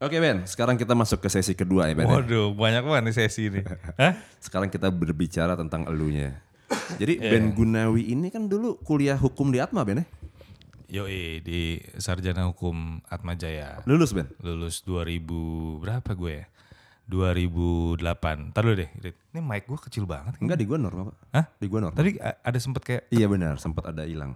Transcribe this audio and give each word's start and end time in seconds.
Oke 0.00 0.16
Ben, 0.16 0.48
sekarang 0.48 0.80
kita 0.80 0.96
masuk 0.96 1.20
ke 1.20 1.28
sesi 1.28 1.52
kedua 1.52 1.84
ya 1.84 1.92
Ben. 1.92 2.08
ya. 2.08 2.16
Waduh, 2.16 2.56
banyak 2.56 2.80
banget 2.88 3.02
nih 3.04 3.16
sesi 3.20 3.52
ini. 3.52 3.60
Hah? 4.00 4.16
Sekarang 4.40 4.72
kita 4.72 4.88
berbicara 4.88 5.52
tentang 5.60 5.84
elunya. 5.84 6.40
Jadi 6.96 7.20
Iya. 7.20 7.36
Ben 7.36 7.52
Gunawi 7.52 8.08
ini 8.08 8.32
kan 8.32 8.48
dulu 8.48 8.80
kuliah 8.80 9.20
hukum 9.20 9.52
di 9.52 9.60
Atma 9.60 9.84
Ben 9.84 10.00
ya? 10.00 10.06
Yoi, 10.90 11.44
di 11.44 11.78
Sarjana 12.00 12.48
Hukum 12.48 13.04
Atma 13.12 13.36
Jaya. 13.36 13.84
Lulus 13.84 14.16
Ben? 14.16 14.26
Lulus 14.40 14.80
2000 14.82 15.20
berapa 15.84 16.10
gue 16.16 16.32
ya? 16.32 16.46
2008. 17.06 18.00
Ntar 18.56 18.62
dulu 18.64 18.74
deh. 18.80 18.90
Ini 19.04 19.40
mic 19.44 19.68
gue 19.68 19.78
kecil 19.84 20.08
banget. 20.08 20.40
Enggak 20.40 20.56
di 20.56 20.64
gua 20.64 20.78
normal 20.80 21.12
Pak. 21.12 21.16
Hah? 21.36 21.44
Di 21.60 21.66
gua 21.68 21.80
normal. 21.84 21.98
Tadi 22.00 22.16
ada 22.22 22.58
sempet 22.58 22.82
kayak 22.82 23.02
Iya 23.12 23.26
benar, 23.28 23.60
sempat 23.60 23.84
ada 23.92 24.08
hilang. 24.08 24.32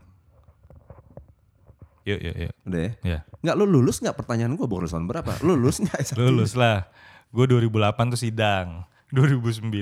Yuk 2.04 2.20
yuk 2.20 2.36
yuk. 2.48 2.52
Udah 2.68 2.80
ya? 2.80 2.92
Ya. 3.02 3.18
Enggak 3.40 3.56
lu 3.60 3.64
lulus 3.64 4.00
enggak 4.04 4.16
pertanyaan 4.20 4.52
baru 4.56 4.86
tahun 4.88 5.08
berapa? 5.08 5.32
Lulus 5.40 5.80
enggak? 5.80 6.00
S1? 6.04 6.16
Lulus 6.20 6.52
lah. 6.56 6.88
Gue 7.34 7.48
2008 7.50 8.14
tuh 8.14 8.20
sidang. 8.20 8.86
2009 9.10 9.72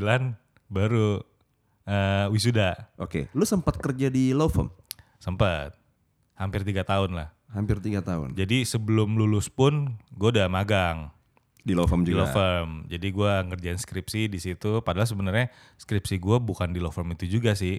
baru 0.72 1.20
eh, 1.84 2.26
wisuda. 2.32 2.88
Oke, 2.96 3.28
lu 3.36 3.44
sempat 3.44 3.76
kerja 3.80 4.08
di 4.08 4.32
law 4.32 4.48
firm 4.48 4.72
Sempet. 5.22 5.76
Hampir 6.34 6.66
tiga 6.66 6.82
tahun 6.82 7.14
lah. 7.14 7.30
hampir 7.52 7.76
tiga 7.84 8.00
tahun. 8.00 8.32
Jadi 8.32 8.64
sebelum 8.64 9.12
lulus 9.20 9.52
pun 9.52 10.00
gue 10.16 10.28
udah 10.32 10.48
magang. 10.48 11.12
Di 11.62 11.76
law 11.76 11.84
firm 11.84 12.02
di 12.02 12.16
juga. 12.16 12.24
law 12.24 12.28
firm. 12.32 12.88
Jadi 12.88 13.12
gue 13.12 13.32
ngerjain 13.52 13.76
skripsi 13.76 14.26
di 14.26 14.40
situ. 14.40 14.80
Padahal 14.80 15.04
sebenarnya 15.04 15.52
skripsi 15.76 16.16
gue 16.16 16.40
bukan 16.40 16.72
di 16.72 16.80
law 16.80 16.90
firm 16.90 17.12
itu 17.12 17.28
juga 17.28 17.52
sih. 17.52 17.76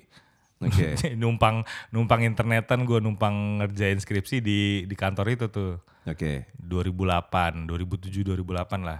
Oke. 0.61 0.93
numpang 1.21 1.65
numpang 1.89 2.21
internetan 2.21 2.85
gue 2.85 2.99
numpang 3.01 3.63
ngerjain 3.63 3.97
skripsi 3.97 4.43
di 4.43 4.59
di 4.85 4.95
kantor 4.95 5.33
itu 5.33 5.45
tuh. 5.49 5.79
Oke. 6.03 6.51
2008, 6.59 7.65
2007, 7.65 8.27
2008 8.27 8.83
lah. 8.83 8.99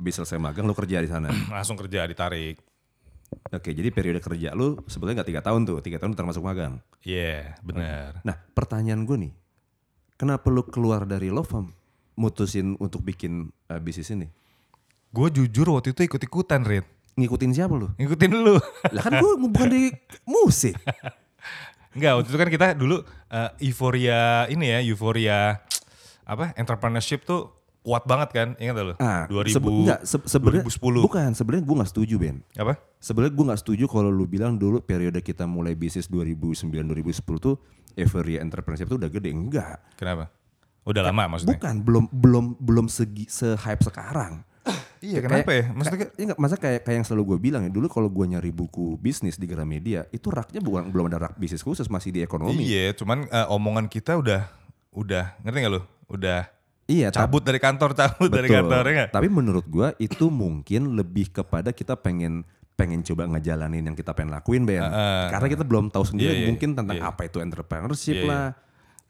Habis 0.00 0.16
selesai 0.16 0.40
magang 0.40 0.64
lu 0.64 0.72
kerja 0.72 1.04
di 1.04 1.08
sana. 1.08 1.28
Langsung 1.54 1.76
kerja 1.76 2.08
ditarik. 2.08 2.56
Oke, 3.30 3.70
jadi 3.70 3.94
periode 3.94 4.18
kerja 4.18 4.58
lu 4.58 4.74
sebetulnya 4.90 5.22
nggak 5.22 5.30
tiga 5.30 5.42
tahun 5.42 5.62
tuh, 5.62 5.78
tiga 5.82 6.02
tahun 6.02 6.18
termasuk 6.18 6.42
magang. 6.42 6.82
Iya, 7.06 7.54
bener. 7.62 8.18
Nah, 8.26 8.36
pertanyaan 8.54 9.06
gue 9.06 9.16
nih, 9.26 9.32
kenapa 10.18 10.50
lu 10.50 10.66
keluar 10.66 11.06
dari 11.06 11.30
law 11.30 11.46
firm, 11.46 11.70
mutusin 12.18 12.74
untuk 12.82 13.06
bikin 13.06 13.54
uh, 13.70 13.78
bisnis 13.78 14.10
ini? 14.10 14.26
Gue 15.14 15.30
jujur 15.30 15.66
waktu 15.74 15.94
itu 15.94 16.06
ikut-ikutan, 16.06 16.62
Rit. 16.66 16.86
Ngikutin 17.14 17.50
siapa 17.50 17.72
lu? 17.72 17.88
Ngikutin 17.94 18.30
lu. 18.32 18.56
Lah 18.94 19.02
kan 19.02 19.18
gue 19.18 19.32
bukan 19.40 19.66
di 19.66 19.82
musik. 20.24 20.74
Enggak, 21.90 22.12
waktu 22.16 22.28
itu 22.28 22.38
kan 22.38 22.48
kita 22.48 22.66
dulu 22.72 23.02
eh, 23.26 23.50
euforia 23.62 24.20
ini 24.46 24.66
ya, 24.66 24.78
euforia 24.80 25.58
apa? 26.22 26.54
Entrepreneurship 26.54 27.22
tuh 27.22 27.50
kuat 27.80 28.04
banget 28.04 28.28
kan? 28.30 28.48
Ingat 28.56 28.74
gak 28.74 28.86
lu? 28.86 28.94
Ah, 28.96 29.24
2000 29.26 29.50
sebe- 29.50 29.72
enggak, 29.74 30.00
se- 30.02 30.28
sebenarnya 30.28 30.62
2010. 30.64 31.00
bukan, 31.02 31.28
sebenarnya 31.32 31.64
gue 31.64 31.76
nggak 31.76 31.90
setuju 31.90 32.14
Ben. 32.16 32.36
apa? 32.54 32.74
Sebenarnya 32.98 33.32
gue 33.32 33.44
nggak 33.48 33.60
setuju 33.60 33.84
kalau 33.86 34.08
lu 34.08 34.24
bilang 34.24 34.54
dulu 34.54 34.78
periode 34.78 35.18
kita 35.18 35.44
mulai 35.44 35.72
bisnis 35.72 36.06
2009-2010 36.06 37.24
tuh 37.38 37.56
euphoria 37.94 38.38
entrepreneurship 38.38 38.86
tuh 38.86 38.96
udah 38.96 39.08
gede. 39.08 39.32
Enggak. 39.32 39.80
Kenapa? 39.96 40.28
Udah 40.80 41.02
lama 41.02 41.36
maksudnya? 41.36 41.56
Bukan, 41.56 41.74
belum 41.80 42.04
belum 42.10 42.44
belum 42.56 42.86
segi 42.86 43.26
se-hype 43.26 43.80
sekarang. 43.82 44.44
Iya, 45.00 45.18
kenapa 45.24 45.50
ya? 45.56 45.64
Maksudnya 45.72 46.00
kayak, 46.04 46.12
ya 46.12 46.24
nggak, 46.28 46.38
masa 46.40 46.54
kayak 46.60 46.80
kayak 46.84 46.96
yang 47.00 47.06
selalu 47.08 47.22
gue 47.24 47.38
bilang 47.48 47.62
ya 47.64 47.72
dulu 47.72 47.88
kalau 47.88 48.12
gue 48.12 48.26
nyari 48.36 48.52
buku 48.52 49.00
bisnis 49.00 49.40
di 49.40 49.48
Gramedia 49.48 50.04
itu 50.12 50.28
raknya 50.28 50.60
bukan 50.60 50.92
belum 50.92 51.08
ada 51.08 51.28
rak 51.28 51.40
bisnis 51.40 51.64
khusus 51.64 51.88
masih 51.88 52.12
di 52.12 52.20
ekonomi. 52.20 52.60
Iya, 52.60 52.92
cuman 52.92 53.24
eh, 53.26 53.46
omongan 53.48 53.88
kita 53.88 54.20
udah 54.20 54.52
udah 54.92 55.40
ngerti 55.40 55.58
gak 55.64 55.72
lu? 55.72 55.82
Udah 56.12 56.52
Iya, 56.90 57.14
cabut 57.14 57.46
dari 57.46 57.62
kantor, 57.62 57.94
cabut 58.00 58.30
dari 58.34 58.50
kantor 58.50 58.84
ya? 58.90 59.06
Tapi 59.06 59.30
menurut 59.30 59.62
gue 59.70 59.94
itu 60.02 60.26
mungkin 60.26 60.98
lebih 60.98 61.30
kepada 61.30 61.70
kita 61.70 61.94
pengen 61.94 62.42
pengen 62.74 63.04
coba 63.04 63.28
ngejalanin 63.36 63.92
yang 63.92 63.96
kita 63.96 64.10
pengen 64.16 64.34
lakuin 64.34 64.64
Ben. 64.64 64.82
Karena 65.30 65.46
kita 65.46 65.62
belum 65.62 65.92
tahu 65.92 66.02
sendiri 66.02 66.32
Iya, 66.32 66.40
iya, 66.42 66.48
mungkin 66.48 66.68
tentang 66.74 66.98
iya. 66.98 67.12
apa 67.12 67.28
itu 67.28 67.38
entrepreneurship 67.38 68.16
Iya, 68.18 68.24
iya. 68.24 68.30
lah. 68.32 68.46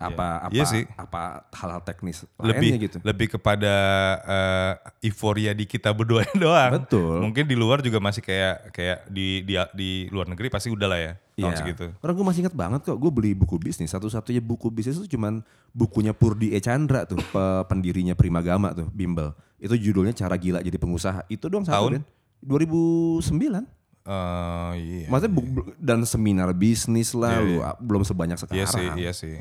Apa 0.00 0.48
apa 0.48 0.52
Iya 0.52 0.64
sih. 0.64 0.88
apa 0.90 1.44
hal-hal 1.52 1.84
teknis 1.84 2.24
Lebih 2.34 2.80
gitu. 2.80 2.96
lebih 3.04 3.28
kepada 3.30 3.74
eh, 4.22 4.72
euforia 5.04 5.52
di 5.52 5.64
kita 5.64 5.92
berdua 5.92 6.24
doang. 6.40 6.72
Betul. 6.74 7.20
Mungkin 7.20 7.44
di 7.44 7.52
luar 7.52 7.78
juga 7.78 8.00
masih 8.00 8.20
kayak 8.20 8.72
kayak 8.72 8.98
di 9.06 9.44
di 9.44 9.54
di 9.70 9.90
luar 10.08 10.24
negeri 10.24 10.48
pasti 10.48 10.68
udah 10.68 10.88
lah 10.88 10.96
ya 10.98 11.12
tahun 11.36 11.46
Iya. 11.46 11.58
segitu. 11.58 11.86
Karena 11.94 12.12
gue 12.12 12.24
masih 12.24 12.40
ingat 12.40 12.54
banget 12.54 12.80
kok 12.82 12.96
gue 12.96 13.10
beli 13.10 13.32
buku 13.32 13.56
bisnis. 13.56 13.88
Satu-satunya 13.88 14.40
buku 14.40 14.68
bisnis 14.68 14.96
itu 14.98 15.14
cuman 15.14 15.44
bukunya 15.70 16.10
Purdi 16.10 16.50
E. 16.50 16.60
Chandra 16.60 17.04
tuh, 17.04 17.20
pe- 17.32 17.64
pendirinya 17.64 18.12
Primagama 18.12 18.72
tuh, 18.72 18.88
Bimbel. 18.88 19.32
Itu 19.56 19.72
judulnya 19.72 20.12
Cara 20.12 20.34
Gila 20.34 20.58
Jadi 20.58 20.76
Pengusaha. 20.76 21.28
Itu 21.28 21.46
doang 21.46 21.62
satu 21.62 21.76
Tahun? 21.76 21.92
Ben. 21.94 22.04
2009. 22.40 23.68
Eh, 24.00 24.72
iya. 24.80 25.06
Maksudnya 25.06 25.28
bu- 25.30 25.76
dan 25.76 26.00
seminar 26.02 26.48
bisnis 26.52 27.12
lah, 27.12 27.36
Iya, 27.36 27.60
iya. 27.62 27.70
belum 27.76 28.00
sebanyak 28.00 28.36
sekarang. 28.36 28.56
Iya 28.56 28.66
sih, 28.66 28.86
iya 28.96 29.12
sih. 29.12 29.36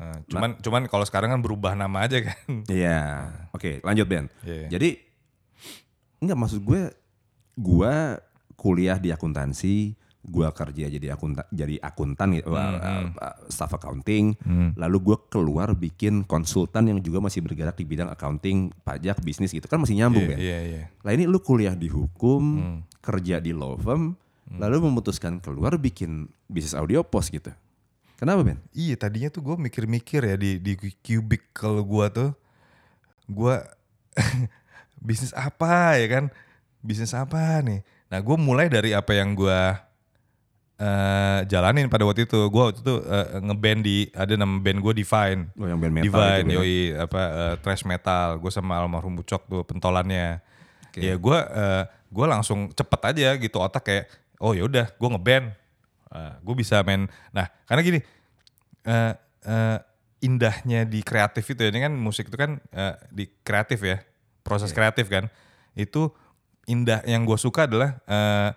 Eh, 0.00 0.16
cuman 0.32 0.56
cuman 0.64 0.82
kalau 0.88 1.04
sekarang 1.04 1.28
kan 1.28 1.40
berubah 1.44 1.76
nama 1.76 2.08
aja 2.08 2.24
kan. 2.24 2.64
Iya. 2.72 3.28
Oke, 3.52 3.84
lanjut 3.84 4.06
Ben. 4.08 4.26
Iya. 4.40 4.72
Jadi 4.72 4.96
enggak 6.24 6.38
maksud 6.40 6.60
gue 6.64 6.88
gue 7.60 7.94
kuliah 8.56 8.96
di 8.96 9.12
akuntansi, 9.12 9.92
gue 10.20 10.48
kerja 10.52 10.84
jadi 10.88 11.16
akuntan 11.16 11.44
jadi 11.48 11.80
akuntan 11.80 12.36
gitu, 12.36 12.52
uh, 12.52 12.76
uh, 13.12 13.36
staff 13.48 13.72
accounting, 13.72 14.36
lalu 14.76 15.12
gue 15.12 15.16
keluar 15.32 15.72
bikin 15.72 16.24
konsultan 16.28 16.92
yang 16.92 17.00
juga 17.00 17.24
masih 17.24 17.40
bergerak 17.40 17.76
di 17.76 17.84
bidang 17.88 18.08
accounting, 18.12 18.68
pajak, 18.84 19.20
bisnis 19.24 19.52
gitu 19.52 19.64
kan 19.64 19.80
masih 19.80 19.96
nyambung 19.96 20.28
Iya, 20.28 20.36
Ben. 20.36 20.38
iya, 20.40 20.58
iya. 20.60 20.82
Lah 21.00 21.12
ini 21.16 21.24
lu 21.24 21.40
kuliah 21.40 21.72
di 21.72 21.88
hukum, 21.88 22.40
kerja 23.00 23.40
di 23.40 23.56
law 23.56 23.80
firm, 23.80 24.12
lalu 24.60 24.76
memutuskan 24.92 25.40
keluar 25.40 25.76
bikin 25.80 26.28
bisnis 26.48 26.76
audio 26.76 27.00
post 27.00 27.32
gitu. 27.32 27.52
Kenapa 28.20 28.44
Ben? 28.44 28.60
Iya 28.76 29.00
tadinya 29.00 29.32
tuh 29.32 29.40
gue 29.40 29.56
mikir-mikir 29.56 30.20
ya 30.20 30.36
di 30.36 30.60
di 30.60 30.76
cubicle 30.76 31.80
gue 31.80 32.06
tuh. 32.12 32.30
Gue 33.24 33.56
bisnis 35.08 35.32
apa 35.32 35.96
ya 35.96 36.06
kan? 36.12 36.24
Bisnis 36.84 37.16
apa 37.16 37.64
nih? 37.64 37.80
Nah 38.12 38.20
gue 38.20 38.36
mulai 38.36 38.68
dari 38.68 38.92
apa 38.92 39.16
yang 39.16 39.32
gue 39.32 39.60
eh 40.80 41.40
jalanin 41.48 41.88
pada 41.88 42.04
waktu 42.04 42.28
itu. 42.28 42.44
Gue 42.52 42.62
waktu 42.68 42.84
itu 42.84 42.94
eh, 43.08 43.40
ngeband 43.40 43.80
di 43.88 44.12
ada 44.12 44.36
nama 44.36 44.52
band 44.52 44.78
gue 44.84 45.00
Divine. 45.00 45.40
Oh 45.56 45.64
yang 45.64 45.80
band 45.80 45.94
metal 45.96 46.06
Divine 46.12 46.44
itu, 46.44 46.52
Ben. 46.52 46.56
yoi 46.60 46.76
apa 47.00 47.22
eh, 47.24 47.54
thrash 47.64 47.88
metal. 47.88 48.36
Gue 48.36 48.52
sama 48.52 48.76
almarhum 48.76 49.16
Bucok 49.16 49.48
tuh 49.48 49.64
pentolannya. 49.64 50.44
Ya 50.92 51.16
gue 51.16 51.38
eh, 51.40 51.82
gue 51.88 52.26
langsung 52.28 52.68
cepet 52.76 53.00
aja 53.16 53.28
gitu 53.40 53.56
otak 53.56 53.80
kayak 53.80 54.04
oh 54.44 54.52
ya 54.52 54.68
udah 54.68 54.92
gue 54.92 55.08
ngeband 55.08 55.56
gue 56.42 56.54
bisa 56.58 56.82
main 56.82 57.06
nah 57.30 57.46
karena 57.64 57.80
gini 57.80 58.00
eh, 58.84 59.12
eh, 59.46 59.78
indahnya 60.20 60.84
di 60.84 61.00
kreatif 61.00 61.48
itu 61.48 61.60
ya 61.64 61.70
ini 61.72 61.80
kan 61.80 61.94
musik 61.96 62.28
itu 62.28 62.36
kan 62.36 62.60
eh, 62.70 62.94
di 63.08 63.24
kreatif 63.40 63.80
ya 63.80 64.02
proses 64.42 64.74
kreatif 64.74 65.08
kan 65.08 65.30
itu 65.72 66.10
indah 66.66 67.00
yang 67.06 67.24
gue 67.24 67.38
suka 67.38 67.64
adalah 67.70 67.96
eh, 68.04 68.50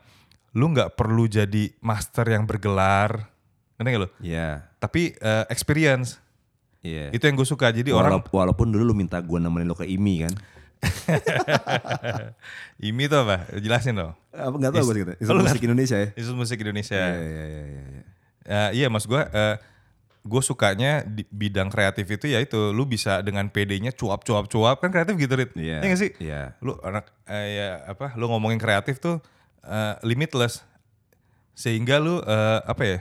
lu 0.54 0.70
nggak 0.70 0.94
perlu 0.94 1.26
jadi 1.26 1.74
master 1.80 2.30
yang 2.30 2.44
bergelar 2.46 3.32
ngerti 3.80 3.90
nggak 3.90 4.04
lu 4.04 4.10
Iya. 4.22 4.70
tapi 4.78 5.16
eh, 5.18 5.46
experience 5.50 6.20
Iya. 6.84 7.16
itu 7.16 7.24
yang 7.24 7.40
gue 7.40 7.48
suka 7.48 7.72
jadi 7.72 7.96
orang 7.96 8.20
Walaupun, 8.28 8.68
dulu 8.76 8.92
lu 8.92 8.96
minta 8.96 9.16
gue 9.24 9.40
nemenin 9.40 9.72
lo 9.72 9.76
ke 9.80 9.88
IMI 9.88 10.28
kan. 10.28 10.34
IMI 12.84 13.04
itu 13.08 13.16
apa 13.16 13.48
jelasin 13.58 13.96
dong 13.96 14.14
Apa 14.34 14.56
enggak 14.58 14.72
tahu 14.74 14.86
gue 14.90 14.96
gitu. 15.06 15.14
Itu 15.22 15.30
lu 15.32 15.42
musik 15.42 15.62
Indonesia 15.62 15.98
ya. 15.98 16.08
Institut 16.18 16.38
Musik 16.38 16.58
Indonesia 16.60 16.98
Iya 16.98 17.16
iya 17.16 17.24
iya 17.24 17.46
iya. 17.46 17.64
iya. 17.86 18.04
Eh, 18.44 18.70
iya 18.82 18.88
mas 18.92 19.06
gue 19.06 19.22
gue 20.24 20.42
sukanya 20.42 21.04
di 21.04 21.28
bidang 21.28 21.68
kreatif 21.68 22.08
itu 22.08 22.32
ya 22.32 22.40
itu 22.40 22.72
lu 22.72 22.84
bisa 22.84 23.20
dengan 23.20 23.44
PD-nya 23.48 23.92
cuap 23.92 24.24
cuap 24.24 24.48
cuap 24.48 24.80
kan 24.80 24.88
kreatif 24.88 25.20
gitu 25.20 25.36
Rit 25.36 25.52
Iya. 25.54 25.84
Iya 25.84 25.88
nggak 25.88 26.00
sih 26.00 26.12
Iya. 26.20 26.42
lu 26.64 26.80
anak 26.80 27.12
eh, 27.28 27.48
ya 27.60 27.68
apa 27.88 28.16
lu 28.16 28.32
ngomongin 28.32 28.56
kreatif 28.56 29.04
tuh 29.04 29.20
eh, 29.64 29.96
limitless 30.02 30.64
sehingga 31.54 32.00
lu 32.00 32.20
eh, 32.20 32.60
apa 32.64 32.84
ya 32.84 32.98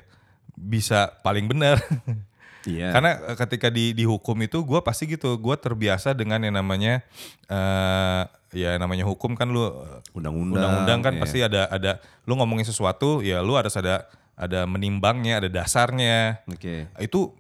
bisa 0.53 1.15
paling 1.23 1.47
benar 1.47 1.79
Iya. 2.63 2.95
karena 2.95 3.11
eh, 3.33 3.37
ketika 3.37 3.69
di 3.75 3.91
di 3.91 4.05
hukum 4.07 4.39
itu 4.39 4.63
gue 4.63 4.81
pasti 4.87 5.11
gitu 5.11 5.35
gue 5.35 5.57
terbiasa 5.59 6.15
dengan 6.15 6.43
yang 6.47 6.55
namanya 6.55 7.03
eh 7.51 8.23
ya 8.53 8.77
namanya 8.77 9.09
hukum 9.09 9.35
kan 9.35 9.49
lu 9.49 9.65
eh, 9.65 10.15
Undang-undang, 10.15 10.61
undang-undang 10.61 11.01
kan 11.01 11.13
iya. 11.17 11.21
pasti 11.21 11.39
ada 11.41 11.67
ada 11.73 11.93
lu 12.29 12.37
ngomongin 12.37 12.69
sesuatu 12.69 13.25
ya 13.25 13.41
lu 13.41 13.57
harus 13.57 13.75
ada 13.75 14.07
ada 14.37 14.69
menimbangnya 14.69 15.41
ada 15.41 15.49
dasarnya 15.49 16.45
Oke. 16.49 16.89
itu 17.01 17.33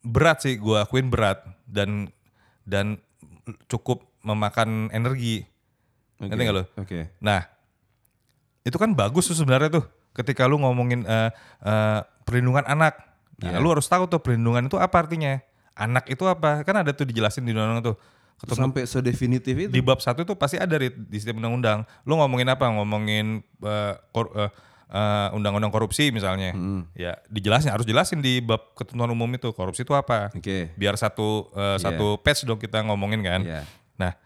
berat 0.00 0.40
sih 0.40 0.56
gue 0.56 0.80
akuin 0.80 1.12
berat 1.12 1.44
dan 1.68 2.08
dan 2.64 2.96
cukup 3.68 4.08
memakan 4.24 4.88
energi 4.92 5.44
Oke. 6.16 6.32
ngerti 6.32 6.42
nggak 6.48 6.56
lu 6.56 6.64
Oke. 6.80 7.00
nah 7.20 7.44
itu 8.64 8.76
kan 8.76 8.92
bagus 8.92 9.28
tuh 9.28 9.36
sebenarnya 9.36 9.80
tuh 9.80 9.84
ketika 10.16 10.48
lu 10.48 10.60
ngomongin 10.60 11.04
eh, 11.04 11.30
eh, 11.64 12.00
perlindungan 12.24 12.64
anak 12.64 13.09
nah 13.40 13.50
Iya. 13.50 13.58
lu 13.58 13.68
harus 13.68 13.84
tahu 13.84 14.04
tuh 14.04 14.18
perlindungan 14.18 14.62
itu 14.62 14.76
apa 14.76 14.96
artinya 14.98 15.40
anak 15.72 16.06
itu 16.06 16.24
apa 16.24 16.60
kan 16.60 16.76
ada 16.76 16.90
tuh 16.90 17.04
dijelasin 17.04 17.40
di 17.40 17.50
undang-undang 17.50 17.82
tuh 17.86 17.98
Sampai 18.40 18.84
sedefinitif 18.84 19.52
itu. 19.52 19.68
di 19.68 19.80
bab 19.80 19.98
satu 19.98 20.24
tuh 20.24 20.32
pasti 20.32 20.56
ada 20.56 20.72
Rit, 20.72 20.96
di 20.96 21.12
setiap 21.14 21.36
undang-undang. 21.36 21.84
Lu 22.02 22.16
ngomongin 22.16 22.48
apa? 22.48 22.72
Ngomongin 22.72 23.44
eh, 23.60 23.94
kor- 24.10 24.32
eh, 24.34 24.48
eh, 24.88 25.28
undang-undang 25.30 25.68
korupsi 25.68 26.08
misalnya. 26.08 26.56
Ya, 26.94 27.20
dijelasin 27.26 27.68
harus 27.68 27.84
jelasin 27.84 28.18
di 28.18 28.40
bab 28.40 28.72
ketentuan 28.72 29.08
umum 29.08 29.28
itu 29.28 29.52
korupsi 29.52 29.84
itu 29.84 29.92
apa. 29.92 30.32
Oke. 30.32 30.72
Biar 30.72 30.96
satu 30.96 31.52
eh, 31.52 31.76
satu 31.78 32.16
patch 32.18 32.44
dong 32.44 32.56
kita 32.56 32.80
ngomongin 32.80 33.20
kan. 33.20 33.40
Iya. 33.40 33.60
Nah, 33.98 34.16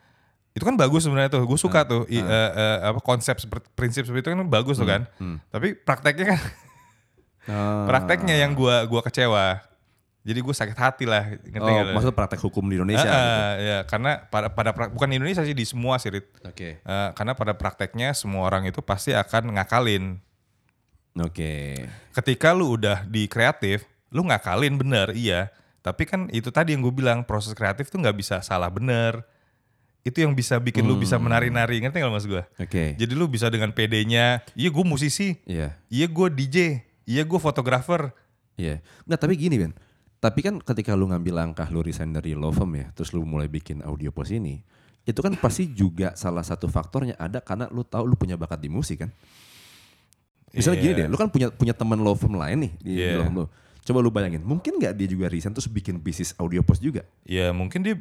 itu 0.52 0.62
kan 0.62 0.74
bagus 0.76 1.02
sebenarnya 1.02 1.30
tuh. 1.32 1.42
Gue 1.42 1.58
suka 1.58 1.82
tuh 1.82 2.06
i- 2.06 2.22
eh, 2.22 2.50
eh, 2.54 2.78
apa 2.86 2.98
konsep 3.00 3.34
seperti 3.36 3.66
prinsip 3.74 4.06
seperti 4.06 4.22
itu 4.22 4.32
kan 4.32 4.46
bagus 4.46 4.78
tuh 4.78 4.86
kan. 4.86 5.10
Tapi 5.48 5.74
prakteknya 5.74 6.24
kan 6.28 6.40
Ah. 7.44 7.84
prakteknya 7.84 8.36
yang 8.40 8.52
gua 8.56 8.84
gua 8.88 9.00
kecewa. 9.04 9.60
Jadi 10.24 10.40
gue 10.40 10.54
sakit 10.56 10.78
hati 10.80 11.04
lah, 11.04 11.36
ngerti 11.36 11.68
Oh, 11.68 11.92
maksud 11.92 12.16
praktek 12.16 12.40
hukum 12.40 12.64
di 12.64 12.80
Indonesia. 12.80 13.04
Ah, 13.04 13.12
gitu. 13.12 13.28
ah, 13.28 13.52
ya, 13.60 13.78
karena 13.84 14.10
pada 14.32 14.48
pada 14.48 14.72
bukan 14.88 15.04
di 15.12 15.20
Indonesia 15.20 15.44
sih 15.44 15.52
di 15.52 15.68
semua 15.68 16.00
sih. 16.00 16.08
Oke. 16.48 16.80
Eh, 16.80 17.08
karena 17.12 17.36
pada 17.36 17.52
prakteknya 17.52 18.16
semua 18.16 18.48
orang 18.48 18.64
itu 18.64 18.80
pasti 18.80 19.12
akan 19.12 19.52
ngakalin. 19.52 20.16
Oke. 21.20 21.76
Ketika 22.16 22.56
lu 22.56 22.80
udah 22.80 23.04
di 23.04 23.28
kreatif, 23.28 23.84
lu 24.08 24.24
ngakalin 24.24 24.80
bener, 24.80 25.12
iya. 25.12 25.52
Tapi 25.84 26.08
kan 26.08 26.32
itu 26.32 26.48
tadi 26.48 26.72
yang 26.72 26.80
gue 26.80 26.94
bilang 26.96 27.20
proses 27.28 27.52
kreatif 27.52 27.92
tuh 27.92 28.00
nggak 28.00 28.16
bisa 28.16 28.40
salah 28.40 28.72
bener. 28.72 29.20
Itu 30.04 30.24
yang 30.24 30.32
bisa 30.32 30.56
bikin 30.56 30.84
lu 30.84 30.96
bisa 30.96 31.16
menari-nari, 31.16 31.80
ngerti 31.80 32.00
gak 32.00 32.12
mas 32.12 32.24
gue? 32.24 32.40
Oke. 32.60 32.92
Jadi 32.96 33.12
lu 33.12 33.28
bisa 33.28 33.48
dengan 33.48 33.72
PD-nya, 33.72 34.40
iya 34.52 34.68
gue 34.68 34.84
musisi, 34.84 35.36
Iya. 35.48 35.76
iya 35.88 36.06
gue 36.08 36.28
DJ, 36.28 36.80
iya 37.04 37.22
gue 37.22 37.36
fotografer. 37.36 38.12
Iya. 38.54 38.80
Nggak, 39.04 39.20
tapi 39.20 39.34
gini 39.34 39.56
Ben. 39.58 39.72
Tapi 40.18 40.40
kan 40.40 40.56
ketika 40.58 40.96
lu 40.96 41.10
ngambil 41.10 41.34
langkah 41.36 41.68
lu 41.68 41.84
resign 41.84 42.10
dari 42.10 42.32
law 42.32 42.48
firm 42.48 42.72
ya, 42.74 42.88
terus 42.92 43.12
lu 43.12 43.22
mulai 43.22 43.44
bikin 43.44 43.84
audio 43.84 44.08
post 44.08 44.32
ini, 44.32 44.64
itu 45.04 45.20
kan 45.20 45.36
pasti 45.36 45.68
juga 45.68 46.16
salah 46.16 46.40
satu 46.40 46.64
faktornya 46.64 47.12
ada 47.20 47.44
karena 47.44 47.68
lu 47.68 47.84
tahu 47.84 48.08
lu 48.08 48.16
punya 48.16 48.34
bakat 48.34 48.56
di 48.56 48.72
musik 48.72 49.04
kan. 49.04 49.12
Misalnya 50.54 50.78
gini 50.80 50.92
Iya. 50.94 51.00
deh, 51.04 51.06
lu 51.10 51.16
kan 51.18 51.28
punya 51.28 51.50
punya 51.50 51.74
teman 51.74 51.98
law 51.98 52.14
firm 52.14 52.38
lain 52.38 52.56
nih 52.62 52.72
di, 52.78 52.90
Iya. 52.94 53.20
law 53.20 53.24
firm 53.26 53.36
lu. 53.42 53.46
Coba 53.84 53.98
lu 54.00 54.08
bayangin, 54.08 54.40
mungkin 54.40 54.80
nggak 54.80 54.96
dia 54.96 55.08
juga 55.10 55.28
resign 55.28 55.52
terus 55.52 55.68
bikin 55.68 56.00
bisnis 56.00 56.32
audio 56.40 56.64
post 56.64 56.80
juga? 56.80 57.04
Ya 57.28 57.52
mungkin 57.52 57.84
dia 57.84 58.00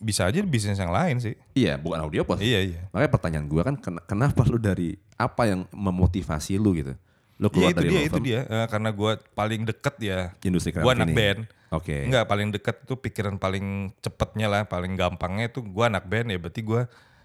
bisa 0.00 0.24
aja 0.24 0.40
bisnis 0.40 0.78
yang 0.80 0.88
lain 0.88 1.20
sih. 1.20 1.36
Iya, 1.52 1.76
bukan 1.76 2.00
audio 2.00 2.24
post. 2.24 2.40
Iya 2.40 2.64
iya. 2.64 2.80
Makanya 2.94 3.10
pertanyaan 3.12 3.44
gua 3.44 3.62
kan 3.66 3.76
ken- 3.76 4.00
kenapa 4.08 4.40
lu 4.48 4.56
dari 4.56 4.96
apa 5.20 5.44
yang 5.44 5.68
memotivasi 5.68 6.56
lu 6.56 6.72
gitu? 6.72 6.96
Lu 7.38 7.46
Iya 7.46 7.54
keluar 7.54 7.70
itu 7.70 7.78
dari 7.78 7.88
dia 7.88 8.00
itu 8.02 8.18
dia 8.18 8.40
Eh, 8.44 8.66
karena 8.66 8.90
gue 8.90 9.12
paling 9.32 9.62
deket 9.62 9.94
ya. 10.02 10.20
industri 10.42 10.74
Gue 10.74 10.82
kreatif 10.82 10.98
anak 10.98 11.08
ini. 11.08 11.16
band. 11.16 11.40
Oke. 11.70 11.96
Enggak 12.02 12.24
paling 12.26 12.48
deket 12.50 12.76
tuh 12.82 12.98
pikiran 12.98 13.38
paling 13.38 13.66
cepetnya 14.00 14.46
lah, 14.48 14.62
paling 14.66 14.98
gampangnya 14.98 15.46
itu 15.46 15.62
gue 15.62 15.84
anak 15.86 16.04
band 16.04 16.34
ya 16.34 16.38
berarti 16.38 16.60
gue 16.60 16.82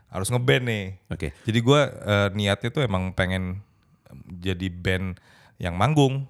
harus 0.07 0.27
ngeband 0.30 0.63
nih. 0.69 0.86
Oke. 1.10 1.27
Jadi 1.44 1.60
gue 1.60 1.81
eh, 1.81 2.27
niatnya 2.31 2.69
tuh 2.69 2.83
emang 2.86 3.10
pengen 3.12 3.65
jadi 4.30 4.69
band 4.69 5.18
yang 5.57 5.74
manggung. 5.74 6.30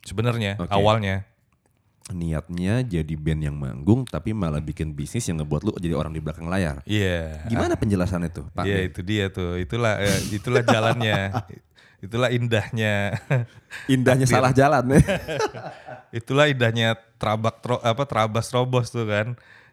Sebenarnya 0.00 0.56
Oke. 0.56 0.72
awalnya. 0.72 1.28
niatnya 2.04 2.84
jadi 2.84 3.16
band 3.16 3.40
yang 3.40 3.56
manggung 3.56 4.04
tapi 4.04 4.36
malah 4.36 4.60
bikin 4.60 4.92
bisnis 4.92 5.24
yang 5.24 5.40
ngebuat 5.40 5.64
lu 5.64 5.72
jadi 5.80 5.96
orang 5.96 6.12
di 6.12 6.20
belakang 6.20 6.52
layar. 6.52 6.84
Iya. 6.84 7.48
Gimana 7.48 7.80
penjelasannya 7.80 8.28
tuh, 8.28 8.44
Pak? 8.52 8.68
Iya 8.68 8.92
itu 8.92 9.00
dia 9.00 9.32
tuh. 9.32 9.56
Itulah 9.56 10.04
eh, 10.04 10.20
itulah 10.28 10.60
jalannya. 10.60 11.32
itulah 12.04 12.28
indahnya. 12.28 13.16
Indahnya 13.94 14.28
salah 14.28 14.52
jalan 14.52 14.84
ya. 14.92 15.00
itulah 16.20 16.46
indahnya 16.46 16.94
trabak 17.16 17.64
tro, 17.64 17.80
apa 17.80 18.04
trabas 18.04 18.52
robos 18.52 18.92
tuh 18.92 19.08
kan. 19.08 19.32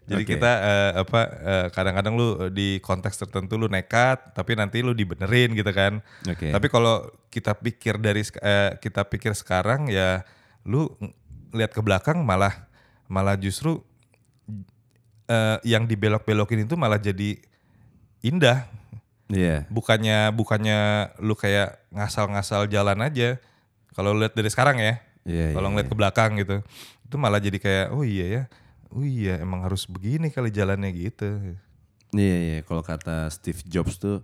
Jadi 0.09 0.23
Oke. 0.25 0.33
kita 0.35 0.51
eh, 0.65 0.91
apa 1.05 1.21
eh, 1.29 1.67
kadang-kadang 1.69 2.13
lu 2.17 2.27
di 2.49 2.81
konteks 2.81 3.21
tertentu 3.21 3.53
lu 3.53 3.69
nekat 3.69 4.33
tapi 4.33 4.57
nanti 4.57 4.81
lu 4.81 4.97
dibenerin 4.97 5.53
gitu 5.53 5.69
kan. 5.69 6.01
Oke. 6.25 6.49
Tapi 6.49 6.67
kalau 6.71 7.05
kita 7.29 7.53
pikir 7.53 8.01
dari 8.01 8.25
eh, 8.41 8.79
kita 8.81 9.05
pikir 9.05 9.37
sekarang 9.37 9.91
ya 9.91 10.25
lu 10.65 10.89
lihat 11.53 11.75
ke 11.75 11.81
belakang 11.85 12.25
malah 12.25 12.65
malah 13.05 13.37
justru 13.37 13.83
eh, 15.29 15.57
yang 15.67 15.85
dibelok-belokin 15.85 16.65
itu 16.65 16.73
malah 16.73 16.97
jadi 16.97 17.37
indah. 18.25 18.80
Iya. 19.31 19.63
Bukannya 19.71 20.35
bukannya 20.35 20.79
lu 21.23 21.33
kayak 21.33 21.87
ngasal-ngasal 21.89 22.67
jalan 22.67 22.99
aja. 22.99 23.39
Kalau 23.91 24.11
lihat 24.13 24.35
dari 24.35 24.51
sekarang 24.51 24.77
ya. 24.77 24.99
Iya, 25.23 25.55
Kalau 25.55 25.67
iya, 25.67 25.71
ngeliat 25.73 25.87
ke 25.89 25.95
belakang 25.95 26.31
gitu. 26.37 26.59
Itu 27.07 27.15
malah 27.15 27.39
jadi 27.39 27.57
kayak 27.57 27.85
oh 27.95 28.03
iya 28.03 28.25
ya. 28.27 28.43
Oh 28.91 29.01
iya 29.01 29.39
emang 29.39 29.63
harus 29.63 29.87
begini 29.87 30.27
kali 30.27 30.51
jalannya 30.51 30.91
gitu. 30.91 31.27
Iya, 32.11 32.37
iya. 32.37 32.57
Kalau 32.67 32.83
kata 32.83 33.31
Steve 33.31 33.63
Jobs 33.63 33.95
tuh 33.97 34.19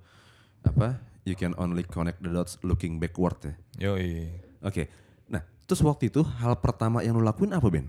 apa? 0.61 0.99
You 1.23 1.35
can 1.35 1.55
only 1.55 1.83
connect 1.83 2.23
the 2.23 2.31
dots 2.31 2.59
looking 2.63 2.99
backward 2.99 3.35
ya. 3.43 3.53
Yoi. 3.91 4.31
Oke. 4.63 4.87
Nah, 5.27 5.43
terus 5.67 5.83
waktu 5.83 6.07
itu 6.07 6.23
hal 6.23 6.55
pertama 6.59 7.03
yang 7.03 7.15
lu 7.15 7.23
lakuin 7.23 7.51
apa, 7.51 7.67
Ben? 7.67 7.87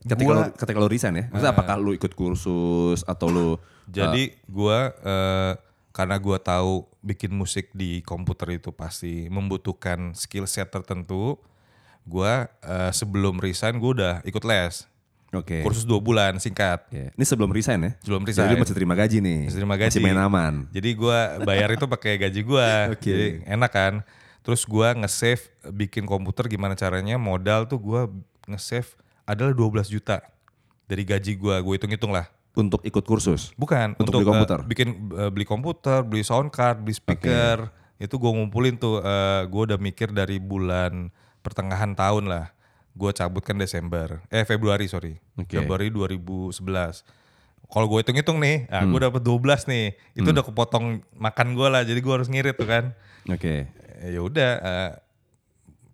Ketika 0.00 0.24
Gua- 0.24 0.36
lu 0.48 0.52
ketika 0.56 0.78
lu 0.80 0.88
resign 0.88 1.12
ya. 1.16 1.24
Maksudnya 1.28 1.52
apakah 1.52 1.76
lu 1.76 1.92
ikut 1.92 2.12
kursus 2.12 3.04
atau 3.04 3.28
lu 3.28 3.48
Jadi 3.84 4.32
gua 4.48 4.96
eh, 4.96 5.52
karena 5.90 6.16
gua 6.22 6.38
tahu 6.38 6.86
bikin 7.02 7.34
musik 7.34 7.74
di 7.74 8.02
komputer 8.06 8.58
itu 8.58 8.70
pasti 8.70 9.26
membutuhkan 9.26 10.14
skill 10.14 10.46
set 10.46 10.70
tertentu. 10.70 11.38
Gua 12.06 12.48
eh, 12.62 12.92
sebelum 12.94 13.42
resign 13.42 13.76
gua 13.82 13.90
udah 13.94 14.14
ikut 14.24 14.42
les. 14.46 14.90
Oke. 15.30 15.62
Kursus 15.62 15.86
dua 15.86 16.02
bulan 16.02 16.42
singkat. 16.42 16.90
Iya. 16.90 17.14
Ini 17.14 17.24
sebelum 17.26 17.54
resign 17.54 17.78
ya? 17.86 17.92
Sebelum 18.02 18.22
Jadi 18.26 18.30
resign. 18.34 18.50
lu 18.50 18.62
masih 18.66 18.76
terima 18.76 18.94
gaji 18.98 19.16
nih. 19.22 19.40
Masih 19.46 19.58
terima 19.62 19.76
gaji. 19.78 19.90
Masih 19.94 20.02
main 20.02 20.18
aman. 20.18 20.54
Jadi 20.74 20.90
gua 20.98 21.18
bayar 21.46 21.70
itu 21.70 21.86
pakai 21.86 22.18
gaji 22.18 22.40
gua. 22.42 22.68
Oke. 22.94 23.06
Jadi 23.06 23.26
enak 23.46 23.70
kan. 23.70 23.94
Terus 24.42 24.66
gua 24.66 24.90
nge-save 24.98 25.46
bikin 25.70 26.02
komputer 26.02 26.50
gimana 26.50 26.74
caranya 26.74 27.14
modal 27.14 27.70
tuh 27.70 27.78
gua 27.78 28.10
nge-save 28.50 28.90
adalah 29.22 29.54
12 29.54 29.86
juta 29.86 30.18
dari 30.90 31.06
gaji 31.06 31.38
gua. 31.38 31.62
Gue 31.62 31.78
hitung-hitung 31.78 32.10
lah. 32.10 32.26
Untuk 32.52 32.82
ikut 32.82 33.02
kursus. 33.02 33.54
Bukan 33.54 33.94
Untuk 33.94 34.10
beli 34.12 34.22
eh, 34.22 34.28
komputer? 34.28 34.58
bikin 34.64 34.88
eh, 35.12 35.30
beli 35.30 35.44
komputer, 35.44 36.02
beli 36.02 36.20
sound 36.20 36.50
card, 36.50 36.82
beli 36.82 36.92
speaker. 36.92 37.70
Itu 37.96 38.16
gue 38.16 38.26
ngumpulin 38.28 38.74
tuh. 38.74 38.98
eh 38.98 39.46
gue 39.46 39.62
udah 39.66 39.78
mikir 39.78 40.10
dari 40.10 40.36
bulan 40.36 41.08
pertengahan 41.40 41.92
tahun 41.92 42.26
lah. 42.26 42.50
Gue 42.90 43.12
cabut 43.12 43.40
kan 43.40 43.54
Desember, 43.54 44.18
eh 44.26 44.42
Februari 44.42 44.84
sorry, 44.84 45.14
Oke. 45.34 45.54
Februari 45.54 45.88
2011. 45.88 47.06
Kalau 47.64 47.86
gue 47.86 48.02
hitung-hitung 48.02 48.42
nih, 48.42 48.66
ah 48.66 48.82
Hmm. 48.82 48.90
gue 48.90 49.00
dapet 49.00 49.22
12 49.22 49.62
nih. 49.64 49.94
Itu 50.12 50.34
udah 50.34 50.42
kepotong 50.42 51.06
makan 51.14 51.54
gue 51.54 51.68
lah, 51.70 51.86
jadi 51.86 51.96
gue 51.96 52.10
harus 52.12 52.26
ngirit 52.26 52.58
tuh 52.58 52.66
kan. 52.66 52.90
Oke. 53.24 53.70
Eh, 54.02 54.10
ya 54.10 54.20
udah, 54.20 54.50
eh, 54.58 54.90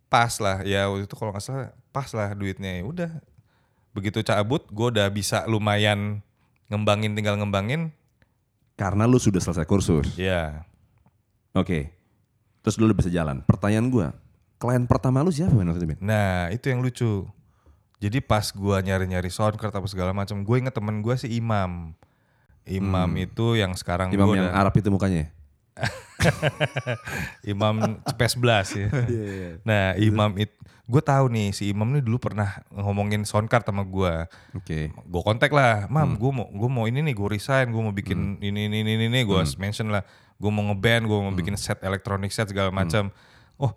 pas 0.09 0.33
lah. 0.41 0.65
Ya 0.65 0.89
waktu 0.89 1.05
itu 1.05 1.15
kalau 1.15 1.37
nggak 1.37 1.45
salah 1.45 1.69
pas 1.91 2.09
lah 2.11 2.33
duitnya. 2.33 2.81
Ya 2.81 2.85
udah, 2.87 3.11
begitu 3.93 4.23
cabut, 4.23 4.65
gue 4.67 4.87
udah 4.89 5.09
bisa 5.09 5.45
lumayan 5.45 6.25
ngembangin, 6.69 7.15
tinggal 7.15 7.37
ngembangin. 7.37 7.93
Karena 8.77 9.09
lu 9.09 9.17
sudah 9.17 9.41
selesai 9.41 9.65
kursus. 9.65 10.17
Ya, 10.21 10.67
Oke. 11.57 11.89
Terus 12.61 12.77
lu 12.77 12.91
bisa 12.93 13.09
jalan. 13.09 13.41
Pertanyaan 13.49 13.89
gua, 13.89 14.07
klien 14.61 14.85
pertama 14.85 15.25
lu 15.25 15.33
siapa 15.33 15.55
Ben 15.55 15.65
waktu 15.71 15.81
itu 15.81 15.89
Ben? 15.95 15.99
nah 16.03 16.51
itu 16.53 16.69
yang 16.69 16.83
lucu. 16.85 17.25
Jadi 17.97 18.21
pas 18.21 18.53
gua 18.53 18.85
nyari-nyari 18.85 19.33
soundcard 19.33 19.73
apa 19.73 19.87
segala 19.89 20.13
macam, 20.13 20.45
gue 20.45 20.57
inget 20.61 20.75
temen 20.75 21.01
gua 21.01 21.17
si 21.17 21.33
Imam. 21.33 21.97
Imam 22.67 23.09
itu 23.17 23.55
yang 23.57 23.73
sekarang 23.73 24.11
Imam 24.13 24.29
gua 24.29 24.37
yang 24.37 24.51
udah- 24.51 24.59
Arab 24.59 24.75
itu 24.77 24.91
mukanya. 24.91 25.31
Imam 27.53 28.01
Cepes 28.09 28.35
11 28.41 28.81
ya. 28.81 28.89
Nah 29.63 29.85
Imam 30.01 30.33
itu, 30.41 30.53
gue 30.87 31.03
tahu 31.03 31.27
nih 31.29 31.51
si 31.53 31.69
Imam 31.71 31.91
nih 31.93 32.03
dulu 32.03 32.19
pernah 32.23 32.63
ngomongin 32.73 33.27
soundcard 33.27 33.67
sama 33.67 33.83
gua. 33.83 34.31
Oke. 34.57 34.91
Gue 34.93 35.23
kontak 35.23 35.53
lah, 35.53 35.91
mam, 35.91 36.17
gue 36.17 36.31
mau 36.33 36.47
gue 36.49 36.71
mau 36.71 36.85
ini 36.89 37.03
nih, 37.05 37.15
gue 37.15 37.29
resign, 37.29 37.71
gue 37.75 37.83
mau 37.83 37.95
bikin 37.95 38.41
ini 38.41 38.71
ini 38.71 38.83
ini 38.87 39.07
ini, 39.11 39.21
gue 39.27 39.41
mention 39.59 39.93
lah, 39.93 40.03
gue 40.39 40.51
mau 40.51 40.65
ngeband, 40.73 41.05
gue 41.05 41.19
mau 41.19 41.35
bikin 41.35 41.59
set 41.59 41.83
elektronik 41.85 42.33
set 42.33 42.49
segala 42.49 42.73
macam. 42.73 43.11
Oh, 43.61 43.73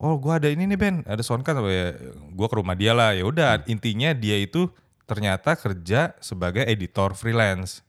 oh, 0.00 0.14
gue 0.16 0.32
ada 0.32 0.48
ini 0.48 0.64
nih 0.70 0.78
band, 0.78 0.98
ada 1.04 1.20
soundcard, 1.20 1.60
ya, 1.68 1.98
gue 2.30 2.46
ke 2.48 2.54
rumah 2.56 2.78
dia 2.78 2.96
lah. 2.96 3.12
Ya 3.12 3.26
udah, 3.26 3.66
intinya 3.68 4.14
dia 4.16 4.38
itu 4.40 4.70
ternyata 5.04 5.58
kerja 5.58 6.14
sebagai 6.22 6.64
editor 6.64 7.12
freelance, 7.12 7.84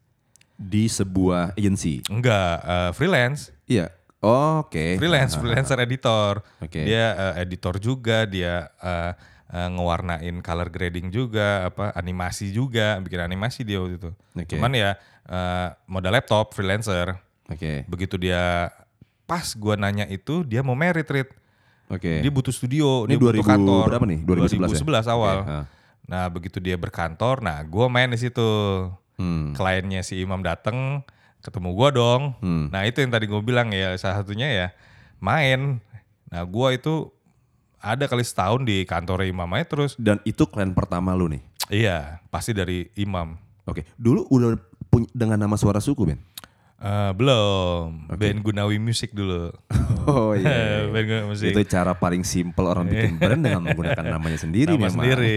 Di 0.63 0.87
sebuah 0.87 1.53
agency. 1.53 1.99
enggak 2.07 2.55
eh, 2.59 2.91
freelance, 2.91 3.51
Iya. 3.65 3.91
Oke. 4.23 4.95
freelance, 4.95 5.35
freelancer 5.35 5.75
editor. 5.77 6.39
Oke. 6.57 6.79
Dia 6.81 7.05
eh, 7.11 7.43
editor 7.43 7.75
juga, 7.75 8.23
dia 8.23 8.71
eh, 8.73 9.11
eh, 9.49 9.67
ngewarnain 9.69 10.39
color 10.39 10.69
grading 10.69 11.11
juga, 11.11 11.67
apa 11.67 11.91
animasi 11.93 12.49
juga, 12.49 12.95
bikin 12.97 13.19
animasi 13.19 13.61
dia 13.61 13.77
waktu 13.77 13.99
itu. 13.99 14.11
Oke. 14.33 14.47
Cuman 14.49 14.71
ya 14.71 14.95
eh, 15.25 15.67
modal 15.85 16.13
laptop 16.13 16.55
freelancer. 16.55 17.19
Oke. 17.45 17.83
Begitu 17.85 18.15
dia 18.15 18.71
pas 19.23 19.51
gua 19.53 19.75
nanya 19.75 20.07
itu 20.07 20.43
dia 20.43 20.59
mau 20.59 20.73
merit 20.73 21.05
Rit. 21.05 21.29
Oke. 21.87 22.23
Dia 22.23 22.31
butuh 22.31 22.49
studio, 22.49 23.03
Ini 23.03 23.11
dia 23.11 23.19
butuh 23.19 23.43
2000 23.43 23.51
kantor. 23.51 23.83
berapa 23.91 24.05
nih? 24.07 24.19
2011 24.23 24.55
ya? 24.55 24.79
2011 25.03 25.03
awal. 25.09 25.37
Oke, 25.37 25.51
ah. 25.51 25.65
Nah 26.03 26.25
begitu 26.27 26.57
dia 26.57 26.75
berkantor, 26.75 27.39
nah 27.39 27.59
gua 27.61 27.87
main 27.87 28.07
di 28.07 28.17
situ. 28.17 28.47
Hmm. 29.19 29.53
Kliennya 29.53 30.01
si 30.01 30.21
Imam 30.21 30.41
dateng, 30.41 31.05
ketemu 31.43 31.69
gua 31.75 31.89
dong. 31.93 32.21
Hmm. 32.41 32.71
Nah 32.73 32.87
itu 32.87 33.03
yang 33.03 33.11
tadi 33.13 33.29
gue 33.29 33.41
bilang 33.43 33.69
ya 33.69 33.93
salah 33.99 34.23
satunya 34.23 34.49
ya 34.49 34.67
main. 35.21 35.83
Nah 36.33 36.43
gua 36.47 36.73
itu 36.73 37.13
ada 37.83 38.07
kali 38.07 38.23
setahun 38.23 38.63
di 38.63 38.87
kantor 38.87 39.27
Imam 39.27 39.49
aja 39.53 39.65
terus. 39.67 39.93
Dan 39.99 40.23
itu 40.23 40.47
klien 40.47 40.71
pertama 40.71 41.13
lu 41.13 41.29
nih. 41.29 41.43
Iya 41.69 42.23
pasti 42.31 42.55
dari 42.55 42.89
Imam. 42.97 43.37
Oke, 43.63 43.87
dulu 43.95 44.27
udah 44.27 44.59
punya 44.91 45.07
dengan 45.15 45.39
nama 45.39 45.55
suara 45.55 45.79
suku, 45.79 46.03
Ben. 46.03 46.19
Eh, 46.83 47.11
belum, 47.15 48.11
band 48.11 48.39
Gunawi 48.43 48.75
Music 48.75 49.15
dulu. 49.15 49.55
Oh 50.03 50.35
iya. 50.35 50.83
band 50.91 51.05
Gunawi 51.07 51.25
Music. 51.31 51.55
itu 51.55 51.63
cara 51.63 51.95
paling 51.95 52.27
simpel 52.27 52.67
orang 52.67 52.83
bikin 52.83 53.15
brand 53.23 53.39
dengan 53.39 53.63
menggunakan 53.63 54.03
namanya 54.03 54.35
sendiri 54.35 54.75
Nama 54.75 54.91
memang. 54.91 54.95
sendiri. 54.99 55.35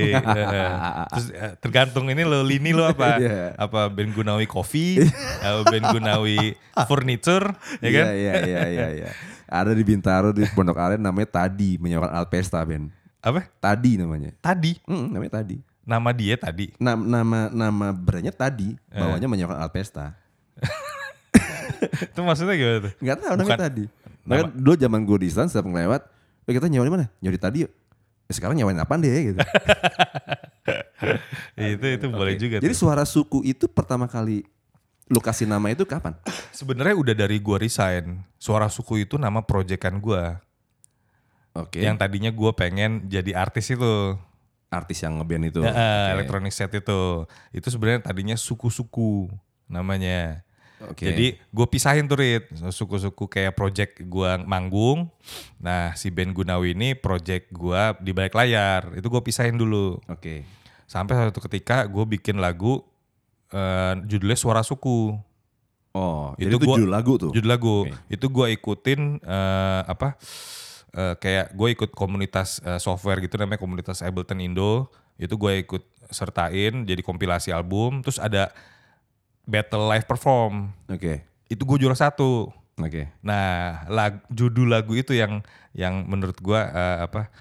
Terus 1.06 1.26
eh, 1.30 1.54
tergantung 1.62 2.10
ini 2.10 2.26
lo 2.26 2.42
lini 2.42 2.74
lo 2.74 2.82
apa? 2.82 3.22
Iya. 3.22 3.54
Apa 3.54 3.86
band 3.86 4.10
Gunawi 4.10 4.50
Coffee, 4.50 5.06
apa 5.38 5.70
band 5.70 5.86
Gunawi 5.94 6.58
Furniture, 6.90 7.54
ya 7.78 7.90
kan? 7.94 8.04
Iya 8.10 8.32
iya 8.34 8.34
iya 8.42 8.62
iya. 8.66 8.86
iya. 8.90 9.08
Ada 9.46 9.70
di 9.70 9.86
Bintaro 9.86 10.34
di 10.34 10.42
Pondok 10.50 10.74
Aren 10.74 10.98
namanya 10.98 11.46
Tadi 11.46 11.78
menyewakan 11.78 12.10
Alpesta, 12.10 12.58
Ben. 12.66 12.90
Apa? 13.22 13.46
Tadi 13.62 14.02
namanya. 14.02 14.34
Tadi. 14.42 14.82
Hmm, 14.82 15.14
namanya 15.14 15.38
Tadi. 15.46 15.62
Nama 15.86 16.10
dia 16.10 16.34
tadi. 16.34 16.74
Nama 16.82 16.98
nama 16.98 17.38
nama 17.54 17.86
brandnya 17.94 18.34
Tadi, 18.34 18.74
Eh. 18.90 18.98
bawahnya 18.98 19.30
menyewakan 19.30 19.62
Alpesta. 19.62 20.18
Itu 22.12 22.20
maksudnya 22.24 22.54
gimana 22.56 22.78
tuh? 22.88 22.92
Enggak 23.02 23.16
tahu 23.20 23.34
namanya. 23.40 23.60
Tadi. 23.68 23.84
Bahkan 24.26 24.46
dulu 24.58 24.74
zaman 24.74 25.00
gue 25.06 25.18
di 25.22 25.28
sana 25.30 25.46
setiap 25.46 25.66
ngelewat, 25.70 26.02
"Eh, 26.48 26.52
kita 26.54 26.66
nyewa 26.66 26.84
di 26.84 26.92
mana? 26.92 27.04
Nyewa 27.22 27.32
di 27.34 27.42
Tadi 27.42 27.58
yuk. 27.64 27.72
Ya, 28.26 28.32
sekarang 28.34 28.58
nyewain 28.58 28.78
apaan 28.82 28.98
deh 28.98 29.10
gitu. 29.30 29.38
itu 31.54 31.86
itu 31.94 32.06
boleh 32.10 32.34
juga 32.34 32.58
Jadi 32.58 32.74
tuh. 32.74 32.82
suara 32.82 33.06
suku 33.06 33.46
itu 33.46 33.70
pertama 33.70 34.10
kali 34.10 34.42
lu 35.06 35.22
kasih 35.22 35.46
nama 35.46 35.70
itu 35.70 35.86
kapan? 35.86 36.18
Sebenarnya 36.50 36.98
udah 36.98 37.14
dari 37.14 37.38
gua 37.38 37.62
resign. 37.62 38.26
Suara 38.34 38.66
suku 38.66 39.06
itu 39.06 39.14
nama 39.14 39.38
proyekan 39.46 40.02
gua. 40.02 40.42
Oke. 41.54 41.78
Yang 41.78 42.02
tadinya 42.02 42.30
gua 42.34 42.50
pengen 42.52 43.06
jadi 43.06 43.38
artis 43.38 43.70
itu. 43.70 44.18
artis 44.66 44.98
yang 44.98 45.22
ngeband 45.22 45.46
itu. 45.46 45.62
Ya, 45.62 45.70
Oke. 45.70 46.10
Electronic 46.18 46.50
set 46.50 46.74
itu. 46.74 47.22
Itu 47.54 47.70
sebenarnya 47.70 48.02
tadinya 48.10 48.34
suku-suku 48.34 49.30
namanya. 49.70 50.42
Oke. 50.84 51.08
Jadi 51.08 51.26
gue 51.40 51.66
pisahin 51.66 52.04
tuh 52.04 52.20
Rit. 52.20 52.52
Suku-suku 52.52 53.24
kayak 53.26 53.56
project 53.56 54.04
gue 54.04 54.30
manggung. 54.44 55.08
Nah 55.56 55.96
si 55.96 56.12
band 56.12 56.36
Gunawi 56.36 56.76
ini 56.76 56.92
project 56.92 57.48
gue 57.48 57.80
di 58.04 58.12
balik 58.12 58.36
layar. 58.36 58.92
Itu 58.92 59.08
gue 59.08 59.22
pisahin 59.24 59.56
dulu. 59.56 59.96
Oke. 60.04 60.44
Sampai 60.84 61.16
suatu 61.16 61.40
ketika 61.40 61.88
gue 61.88 62.04
bikin 62.04 62.36
lagu 62.38 62.84
eh, 63.50 63.94
judulnya 64.04 64.36
Suara 64.36 64.60
Suku. 64.60 65.16
Oh, 65.96 66.36
Itu 66.36 66.44
jadi 66.44 66.54
itu 66.60 66.66
gua- 66.68 66.76
judul 66.76 66.90
lagu 66.92 67.12
tuh. 67.16 67.30
Judul 67.32 67.48
lagu. 67.48 67.76
Oke. 67.88 67.96
Itu 68.12 68.26
gue 68.28 68.46
ikutin 68.52 69.00
eh, 69.24 69.82
apa? 69.88 70.20
eh, 70.96 71.14
kayak 71.16 71.52
gue 71.56 71.68
ikut 71.72 71.90
komunitas 71.92 72.60
eh, 72.60 72.76
software 72.76 73.20
gitu 73.24 73.40
namanya 73.40 73.60
komunitas 73.60 74.04
Ableton 74.04 74.44
Indo. 74.44 74.92
Itu 75.16 75.40
gue 75.40 75.64
ikut 75.64 75.82
sertain 76.12 76.84
jadi 76.84 77.00
kompilasi 77.00 77.48
album. 77.48 78.04
Terus 78.04 78.20
ada 78.20 78.52
battle 79.46 79.86
live 79.86 80.04
perform. 80.04 80.74
Oke. 80.90 81.22
Itu 81.46 81.62
gue 81.62 81.86
juara 81.86 81.94
satu. 81.94 82.50
Oke. 82.76 83.08
Nah, 83.24 83.88
lag, 83.88 84.20
judul 84.28 84.68
lagu 84.68 84.92
itu 84.92 85.16
yang 85.16 85.40
yang 85.72 86.04
menurut 86.04 86.36
gua 86.44 86.68
eh, 86.68 86.98
apa 87.08 87.32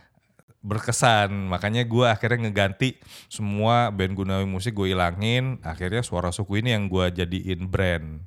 berkesan. 0.63 1.51
Makanya 1.51 1.83
gua 1.83 2.15
akhirnya 2.15 2.47
ngeganti 2.47 2.95
semua 3.27 3.91
band 3.91 4.15
Gunawi 4.15 4.47
Musik 4.47 4.71
gue 4.79 4.95
ilangin. 4.95 5.59
Akhirnya 5.59 6.07
suara 6.07 6.31
suku 6.31 6.63
ini 6.63 6.71
yang 6.71 6.87
gua 6.87 7.11
jadiin 7.11 7.67
brand. 7.67 8.23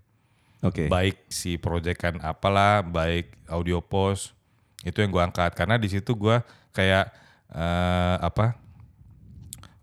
Oke. 0.61 0.93
Baik 0.93 1.17
si 1.33 1.57
proyekan 1.57 2.21
apalah, 2.21 2.85
baik 2.85 3.33
audio 3.49 3.81
post 3.81 4.37
itu 4.85 5.01
yang 5.01 5.11
gua 5.11 5.27
angkat 5.33 5.57
karena 5.57 5.81
di 5.81 5.89
situ 5.89 6.13
gua 6.13 6.45
kayak 6.77 7.09
eh, 7.57 8.17
apa? 8.21 8.61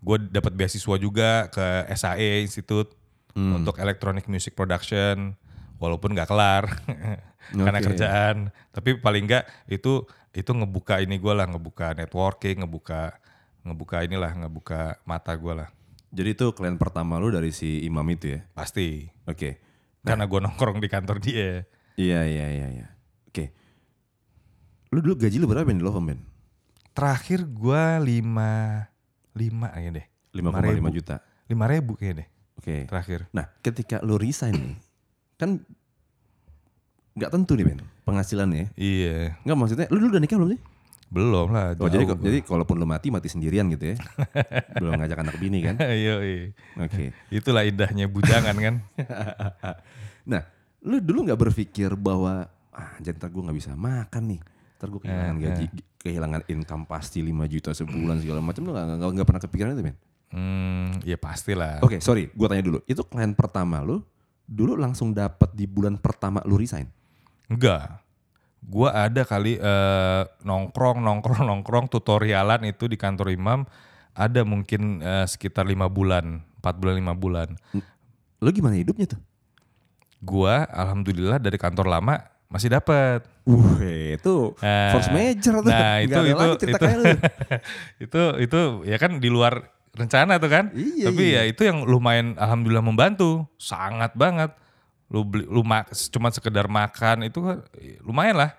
Gue 0.06 0.22
dapat 0.22 0.54
beasiswa 0.54 0.94
juga 1.02 1.50
ke 1.50 1.66
SAE 1.98 2.46
Institute 2.46 2.94
untuk 3.36 3.76
Electronic 3.76 4.24
Music 4.26 4.56
Production 4.56 5.36
walaupun 5.76 6.16
nggak 6.16 6.28
kelar 6.28 6.64
karena 7.62 7.78
Oke. 7.78 7.86
kerjaan 7.92 8.36
tapi 8.72 8.96
paling 8.96 9.28
nggak 9.28 9.44
itu 9.68 10.08
itu 10.32 10.50
ngebuka 10.50 11.04
ini 11.04 11.20
gue 11.20 11.32
lah 11.32 11.44
ngebuka 11.44 11.92
networking 11.92 12.64
ngebuka 12.64 13.20
ngebuka 13.62 13.96
inilah 14.02 14.32
ngebuka 14.32 15.00
mata 15.04 15.36
gue 15.36 15.52
lah 15.52 15.68
Jadi 16.10 16.32
itu 16.32 16.46
klien 16.56 16.80
pertama 16.80 17.20
lu 17.20 17.28
dari 17.28 17.52
si 17.52 17.84
Imam 17.84 18.06
itu 18.08 18.32
ya? 18.32 18.40
pasti 18.56 19.04
Oke. 19.28 19.60
karena 20.00 20.24
gue 20.24 20.40
nongkrong 20.40 20.80
di 20.80 20.88
kantor 20.88 21.20
dia 21.20 21.68
Iya 21.96 22.28
iya 22.28 22.46
iya 22.52 22.66
iya. 22.72 22.86
Oke. 23.24 23.56
Lu 24.92 25.00
dulu 25.00 25.16
gaji 25.16 25.36
lu 25.36 25.48
berapa 25.48 25.64
di 25.64 25.80
Lovem 25.80 26.12
Ben? 26.12 26.20
terakhir 26.92 27.44
gue 27.44 27.84
lima 28.00 28.84
lima 29.36 29.68
aja 29.68 30.00
deh 30.00 30.06
5,5 30.32 30.96
juta. 30.96 31.20
lima 31.44 31.64
ribu 31.68 31.92
kayaknya 31.92 32.24
deh 32.24 32.28
Oke. 32.56 32.84
terakhir 32.84 33.28
Nah, 33.30 33.48
ketika 33.60 34.00
lu 34.00 34.16
resign 34.16 34.54
nih, 34.54 34.76
kan 35.34 35.60
nggak 37.12 37.30
tentu 37.30 37.52
nih 37.54 37.64
Ben 37.66 37.80
penghasilannya. 38.02 38.72
iya 38.74 39.36
Nggak 39.42 39.56
maksudnya, 39.56 39.86
lu 39.88 39.98
dulu 39.98 40.10
udah 40.10 40.22
nikah 40.22 40.36
belum 40.36 40.52
sih? 40.52 40.62
belum 41.06 41.46
lah 41.48 41.78
Oh, 41.78 41.86
jadi 41.86 42.02
jauh 42.02 42.18
jadi 42.18 42.38
kalaupun 42.42 42.76
lu 42.76 42.84
mati 42.84 43.08
mati 43.08 43.26
sendirian 43.26 43.70
gitu 43.70 43.94
ya. 43.94 43.96
belum 44.76 44.98
ngajak 44.98 45.18
anak 45.20 45.36
bini 45.36 45.62
kan? 45.62 45.78
Iya, 46.02 46.14
iya. 46.18 46.50
Oke. 46.76 47.14
itulah 47.30 47.62
indahnya 47.62 48.06
bujangan 48.06 48.56
kan 48.56 48.74
Nah, 50.26 50.42
lu 50.82 50.98
dulu 50.98 51.24
nggak 51.24 51.38
berpikir 51.40 51.94
bahwa 51.94 52.44
ah, 52.68 52.98
anjir 52.98 53.14
ntar 53.14 53.30
gue 53.30 53.38
nggak 53.38 53.54
bisa 53.54 53.72
makan 53.72 54.22
nih. 54.28 54.40
Ntar 54.76 54.88
gue 54.88 55.00
kehilangan 55.00 55.30
Eh, 55.32 55.40
gaji, 55.40 55.64
kehilangan 55.96 56.42
income 56.48 56.84
pasti 56.84 57.22
5 57.22 57.32
juta 57.46 57.70
sebulan 57.70 58.18
segala 58.18 58.40
macam. 58.40 58.60
Lu 58.60 58.70
nggak 58.70 58.86
nggak- 58.92 59.12
nggak 59.14 59.26
pernah 59.26 59.42
kepikiran 59.42 59.70
itu, 59.72 59.82
Ben? 59.84 59.96
Hmm 60.34 61.06
ya 61.06 61.16
pastilah 61.20 61.78
Oke, 61.82 62.02
sorry, 62.02 62.30
gue 62.34 62.46
tanya 62.50 62.64
dulu. 62.64 62.78
Itu 62.88 63.06
klien 63.06 63.32
pertama 63.36 63.82
lu 63.82 64.02
dulu 64.46 64.78
langsung 64.78 65.10
dapat 65.10 65.50
di 65.52 65.66
bulan 65.66 65.98
pertama 65.98 66.38
lu 66.46 66.54
resign? 66.54 66.86
Enggak. 67.50 68.02
Gua 68.66 68.90
ada 68.90 69.22
kali 69.22 69.58
eh, 69.58 70.22
nongkrong, 70.42 70.98
nongkrong, 71.02 71.42
nongkrong 71.50 71.86
tutorialan 71.90 72.66
itu 72.66 72.90
di 72.90 72.98
kantor 72.98 73.30
Imam 73.34 73.66
ada 74.16 74.42
mungkin 74.42 75.02
eh, 75.02 75.26
sekitar 75.26 75.66
lima 75.66 75.86
bulan, 75.86 76.42
empat 76.62 76.74
bulan, 76.78 76.94
lima 76.98 77.14
bulan. 77.14 77.48
Lu 78.42 78.48
gimana 78.50 78.74
hidupnya 78.78 79.14
tuh? 79.14 79.20
Gua 80.22 80.66
alhamdulillah 80.66 81.38
dari 81.38 81.58
kantor 81.60 81.86
lama 81.86 82.18
masih 82.50 82.70
dapat. 82.70 83.22
Wah, 83.46 83.78
itu 83.86 84.58
Nah, 84.58 84.90
force 84.90 85.10
major 85.14 85.62
tuh. 85.62 85.70
Nah, 85.70 86.02
itu 86.02 86.18
itu 86.18 86.46
itu, 86.66 86.86
lu. 86.98 87.06
itu 88.10 88.22
itu 88.42 88.60
ya 88.90 88.96
kan 88.98 89.22
di 89.22 89.30
luar 89.30 89.75
rencana 89.96 90.36
tuh 90.36 90.46
kan. 90.46 90.64
Iya, 90.72 91.08
Tapi 91.08 91.24
iya. 91.24 91.42
ya 91.42 91.50
itu 91.50 91.64
yang 91.64 91.82
lumayan 91.82 92.36
alhamdulillah 92.36 92.84
membantu, 92.84 93.48
sangat 93.56 94.12
banget. 94.12 94.52
Lu 95.08 95.22
beli 95.22 95.46
lu 95.46 95.62
mak, 95.62 95.88
cuma 96.10 96.28
sekedar 96.28 96.66
makan 96.66 97.24
itu 97.24 97.38
kan 97.40 97.64
lumayan 98.02 98.36
lah. 98.36 98.50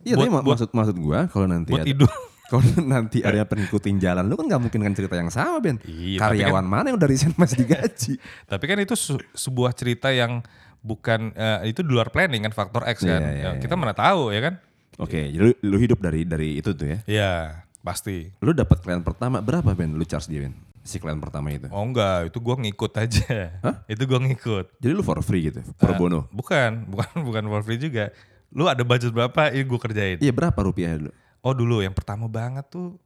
Iya, 0.00 0.16
buat, 0.16 0.26
tapi 0.26 0.32
buat, 0.32 0.44
maksud 0.56 0.70
maksud 0.72 0.96
gua 0.96 1.28
kalau 1.28 1.46
nanti 1.46 1.70
buat 1.70 1.84
ada, 1.84 1.90
hidup. 1.92 2.10
kalau 2.50 2.64
nanti 2.82 3.18
ada 3.22 3.44
pengikutin 3.44 4.00
jalan 4.00 4.24
lu 4.26 4.34
kan 4.34 4.48
nggak 4.48 4.62
mungkin 4.64 4.80
kan 4.82 4.92
cerita 4.96 5.14
yang 5.14 5.30
sama 5.30 5.60
Ben. 5.60 5.76
Iya, 5.84 6.18
Karyawan 6.18 6.66
mana 6.66 6.90
yang 6.90 6.98
udah 6.98 7.08
resign 7.08 7.36
masih 7.36 7.62
digaji? 7.62 8.16
Tapi 8.50 8.64
kan 8.64 8.78
itu 8.80 8.96
su- 8.96 9.22
sebuah 9.36 9.70
cerita 9.76 10.08
yang 10.10 10.40
bukan 10.80 11.36
eh, 11.36 11.68
itu 11.68 11.84
di 11.84 11.92
luar 11.92 12.08
planning 12.08 12.48
kan 12.48 12.54
faktor 12.56 12.88
X 12.88 13.04
kan. 13.04 13.20
Iya, 13.20 13.30
iya, 13.30 13.42
Ya, 13.44 13.50
iya. 13.54 13.60
kita 13.60 13.76
mana 13.76 13.92
tahu 13.92 14.32
ya 14.32 14.40
kan? 14.40 14.54
Oke, 14.96 15.20
jadi 15.28 15.40
lu, 15.40 15.52
lu 15.64 15.76
hidup 15.76 16.00
dari 16.00 16.24
dari 16.24 16.56
itu 16.56 16.72
tuh 16.72 16.88
ya. 16.88 16.98
Iya, 17.04 17.32
pasti. 17.80 18.32
Lu 18.40 18.56
dapat 18.56 18.80
klien 18.80 19.04
pertama 19.04 19.44
berapa 19.44 19.68
Ben? 19.76 19.92
Lu 19.92 20.04
charge 20.04 20.32
dia 20.32 20.48
Ben? 20.48 20.56
Si 20.90 20.98
klien 20.98 21.22
pertama 21.22 21.54
itu. 21.54 21.70
Oh 21.70 21.86
enggak, 21.86 22.34
itu 22.34 22.38
gua 22.42 22.58
ngikut 22.58 22.92
aja. 22.98 23.54
Hah? 23.62 23.86
Itu 23.94 24.10
gua 24.10 24.18
ngikut. 24.18 24.82
Jadi 24.82 24.90
lu 24.90 25.06
for 25.06 25.22
free 25.22 25.46
gitu, 25.46 25.62
pro 25.78 25.94
bono. 25.94 26.26
Bukan, 26.34 26.82
bukan 26.90 27.14
bukan 27.22 27.44
for 27.46 27.62
free 27.62 27.78
juga. 27.78 28.10
Lu 28.50 28.66
ada 28.66 28.82
budget 28.82 29.14
berapa? 29.14 29.54
Ini 29.54 29.62
gua 29.70 29.78
kerjain. 29.78 30.18
Iya 30.18 30.34
berapa 30.34 30.58
rupiah 30.58 30.98
dulu? 30.98 31.14
Oh 31.46 31.54
dulu 31.54 31.78
yang 31.78 31.94
pertama 31.94 32.26
banget 32.26 32.66
tuh 32.66 32.98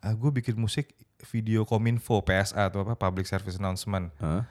ah, 0.00 0.14
gue 0.14 0.30
bikin 0.30 0.54
musik 0.56 0.94
video 1.34 1.66
kominfo 1.66 2.22
PSA 2.22 2.70
atau 2.70 2.86
apa 2.86 2.94
public 2.94 3.26
service 3.26 3.58
announcement. 3.58 4.14
Hah? 4.22 4.46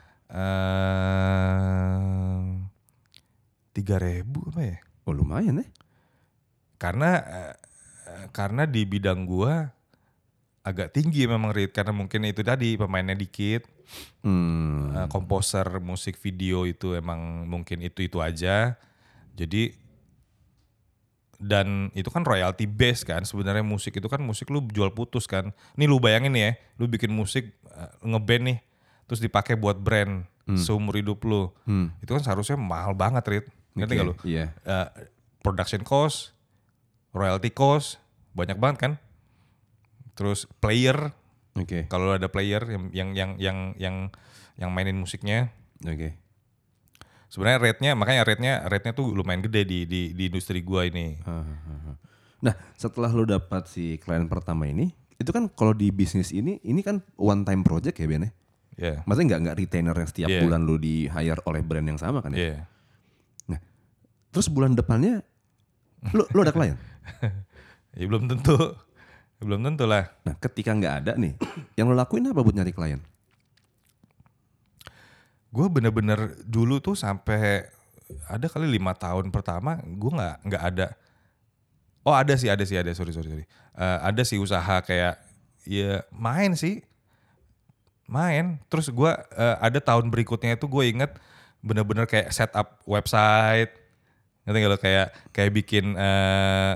tiga 3.72 3.96
ribu 3.96 4.44
apa 4.52 4.60
ya? 4.60 4.76
Oh 5.08 5.16
lumayan 5.16 5.64
ya. 5.64 5.66
Karena 6.76 7.16
eh, 7.24 7.54
eh, 8.12 8.26
karena 8.28 8.68
di 8.68 8.84
bidang 8.84 9.24
gua 9.24 9.72
agak 10.68 10.92
tinggi 10.92 11.24
memang 11.24 11.50
Rit 11.50 11.72
karena 11.72 11.90
mungkin 11.90 12.28
itu 12.28 12.44
tadi 12.44 12.76
pemainnya 12.76 13.16
dikit, 13.16 13.64
Hmm. 14.20 14.92
eh, 14.92 15.08
komposer 15.08 15.80
musik 15.80 16.20
video 16.20 16.62
itu 16.62 16.92
emang 16.92 17.48
mungkin 17.48 17.80
itu 17.80 18.04
itu 18.04 18.20
aja. 18.20 18.76
Jadi 19.32 19.72
dan 21.38 21.94
itu 21.94 22.10
kan 22.10 22.26
royalty 22.26 22.66
base 22.66 23.06
kan 23.06 23.22
sebenarnya 23.22 23.62
musik 23.62 23.94
itu 23.94 24.10
kan 24.10 24.18
musik 24.18 24.50
lu 24.50 24.60
jual 24.68 24.90
putus 24.90 25.24
kan. 25.24 25.54
Nih 25.78 25.86
lu 25.86 25.96
bayangin 25.96 26.34
ya, 26.34 26.58
lu 26.76 26.84
bikin 26.84 27.08
musik 27.08 27.54
eh, 27.64 27.90
ngeband 28.02 28.44
nih 28.44 28.58
terus 29.06 29.18
dipakai 29.18 29.56
buat 29.56 29.78
brand. 29.78 30.26
seumur 30.48 30.96
hidup 30.96 31.20
lu. 31.28 31.52
Itu 32.00 32.16
kan 32.16 32.24
seharusnya 32.24 32.56
mahal 32.56 32.96
banget, 32.96 33.20
Rit. 33.28 33.46
Ngerti 33.76 33.92
gak 33.94 34.06
lu? 34.08 34.16
iya. 34.24 34.56
Eh, 34.64 34.88
production 35.44 35.84
cost, 35.84 36.32
royalty 37.12 37.52
cost, 37.52 38.00
banyak 38.32 38.56
banget 38.56 38.78
kan. 38.80 38.92
Terus 40.18 40.50
player, 40.58 41.14
Oke. 41.54 41.86
kalau 41.86 42.10
ada 42.10 42.26
player 42.26 42.66
yang 42.66 42.90
yang 42.90 43.08
yang 43.14 43.30
yang 43.38 43.58
yang, 43.78 43.96
yang 44.58 44.70
mainin 44.74 44.98
musiknya, 44.98 45.54
Oke. 45.86 46.18
sebenarnya 47.30 47.62
rate-nya 47.62 47.92
makanya 47.94 48.26
rate-nya 48.26 48.66
rate-nya 48.66 48.98
tuh 48.98 49.14
lumayan 49.14 49.46
gede 49.46 49.62
di 49.62 49.78
di 49.86 50.00
di 50.10 50.22
industri 50.26 50.58
gua 50.66 50.90
ini. 50.90 51.22
Nah, 52.42 52.54
setelah 52.74 53.14
lu 53.14 53.22
dapat 53.22 53.70
si 53.70 53.94
klien 54.02 54.26
pertama 54.26 54.66
ini, 54.66 54.90
itu 55.18 55.30
kan 55.30 55.46
kalau 55.46 55.70
di 55.70 55.94
bisnis 55.94 56.34
ini, 56.34 56.58
ini 56.66 56.82
kan 56.82 56.98
one 57.14 57.46
time 57.46 57.62
project 57.62 57.98
ya 58.02 58.06
Ben 58.10 58.26
ya? 58.26 58.30
Ya. 58.78 58.94
Maksudnya 59.06 59.26
nggak 59.34 59.40
nggak 59.42 59.56
retainer 59.58 59.94
yang 59.94 60.06
setiap 60.10 60.30
Iya. 60.30 60.42
bulan 60.46 60.62
lu 60.62 60.78
di 60.78 61.10
hire 61.10 61.42
oleh 61.46 61.62
brand 61.66 61.86
yang 61.86 61.98
sama 61.98 62.22
kan 62.22 62.30
ya? 62.34 62.38
Iya. 62.42 62.58
Terus 64.28 64.50
bulan 64.50 64.74
depannya 64.74 65.22
lu 66.10 66.22
lu 66.34 66.42
ada 66.42 66.50
klien. 66.50 66.74
Ya 67.98 68.06
belum 68.06 68.30
tentu. 68.30 68.54
Belum 69.38 69.62
tentu 69.62 69.86
lah. 69.86 70.10
Nah, 70.26 70.34
ketika 70.38 70.74
nggak 70.74 70.94
ada 71.04 71.12
nih, 71.14 71.38
yang 71.78 71.86
lu 71.86 71.94
lakuin 71.94 72.26
apa 72.26 72.42
buat 72.42 72.54
nyari 72.54 72.74
klien? 72.74 73.00
Gue 75.48 75.66
bener-bener 75.70 76.36
dulu 76.44 76.82
tuh 76.82 76.98
sampai 76.98 77.70
ada 78.28 78.46
kali 78.48 78.68
lima 78.68 78.92
tahun 78.96 79.28
pertama 79.32 79.80
gue 79.80 80.10
nggak 80.12 80.36
nggak 80.44 80.62
ada. 80.74 80.86
Oh 82.04 82.12
ada 82.12 82.34
sih 82.36 82.48
ada 82.48 82.64
sih 82.64 82.76
ada 82.76 82.92
sorry 82.92 83.14
sorry 83.14 83.28
sorry. 83.30 83.44
Eh, 83.78 83.98
ada 84.04 84.22
sih 84.26 84.36
usaha 84.40 84.80
kayak 84.84 85.16
ya 85.64 86.04
main 86.12 86.52
sih 86.58 86.84
main. 88.10 88.60
Terus 88.68 88.90
gue 88.92 89.12
ada 89.38 89.78
tahun 89.80 90.10
berikutnya 90.12 90.56
itu 90.56 90.66
gue 90.68 90.84
inget 90.88 91.12
bener-bener 91.62 92.04
kayak 92.04 92.32
setup 92.34 92.80
website. 92.84 93.72
Ngerti 94.44 94.58
gak 94.64 94.72
lo 94.72 94.78
kayak 94.80 95.06
kayak 95.32 95.52
bikin 95.52 95.96
eh 95.96 96.74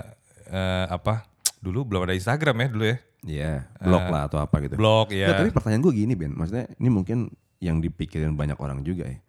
eh, 0.53 0.87
apa? 0.93 1.32
Dulu 1.63 1.87
belum 1.87 2.03
ada 2.03 2.13
Instagram 2.13 2.57
ya 2.59 2.69
dulu 2.69 2.85
ya. 2.85 2.97
Iya, 3.23 3.53
blog 3.79 4.05
lah 4.11 4.23
atau 4.27 4.43
apa 4.43 4.59
gitu. 4.61 4.75
Blog 4.75 5.15
ya. 5.15 5.31
Nggak, 5.31 5.39
tapi 5.39 5.51
pertanyaan 5.55 5.83
gue 5.83 5.95
gini 5.95 6.13
Ben, 6.13 6.35
maksudnya 6.35 6.67
ini 6.75 6.91
mungkin 6.91 7.31
yang 7.63 7.79
dipikirin 7.79 8.35
banyak 8.35 8.59
orang 8.59 8.83
juga 8.83 9.07
ya. 9.07 9.23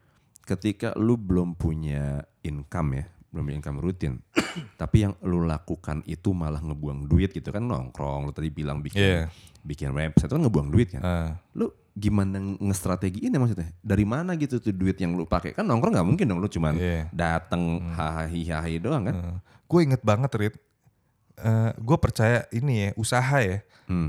Ketika 0.44 0.98
lu 0.98 1.14
belum 1.14 1.54
punya 1.54 2.26
income 2.42 2.90
ya, 2.98 3.06
belum 3.30 3.44
punya 3.46 3.58
income 3.62 3.78
rutin, 3.80 4.14
tapi 4.82 5.06
yang 5.06 5.14
lu 5.22 5.46
lakukan 5.46 6.02
itu 6.04 6.34
malah 6.34 6.58
ngebuang 6.60 7.06
duit 7.06 7.30
gitu 7.32 7.54
kan 7.54 7.62
nongkrong, 7.62 8.26
lu 8.26 8.34
tadi 8.34 8.50
bilang 8.50 8.82
bikin 8.82 8.98
Iya. 8.98 9.22
bikin 9.62 9.94
website 9.94 10.26
itu 10.26 10.34
kan 10.34 10.42
ngebuang 10.42 10.70
duit 10.74 10.90
kan. 10.90 11.02
Eh, 11.06 11.30
Lu 11.56 11.70
gimana 11.94 12.42
ngestrategiin 12.58 13.30
ya 13.30 13.38
maksudnya? 13.38 13.70
Dari 13.80 14.04
mana 14.04 14.34
gitu 14.34 14.58
tuh 14.58 14.74
duit 14.74 14.98
yang 14.98 15.14
lu 15.14 15.24
pakai? 15.24 15.54
Kan 15.54 15.70
nongkrong 15.70 15.94
nggak 15.94 16.08
mungkin 16.10 16.26
dong 16.26 16.42
lu 16.42 16.50
cuman 16.50 16.74
Iya. 16.76 17.14
dateng 17.14 17.94
hahaha 17.94 18.26
hahaha 18.26 18.78
doang 18.82 19.04
kan? 19.06 19.16
gue 19.64 19.80
inget 19.86 20.02
banget 20.02 20.34
Rit. 20.34 20.56
Gue 21.78 21.98
percaya 21.98 22.46
ini 22.54 22.88
ya 22.88 22.90
usaha 22.96 23.38
ya. 23.42 23.60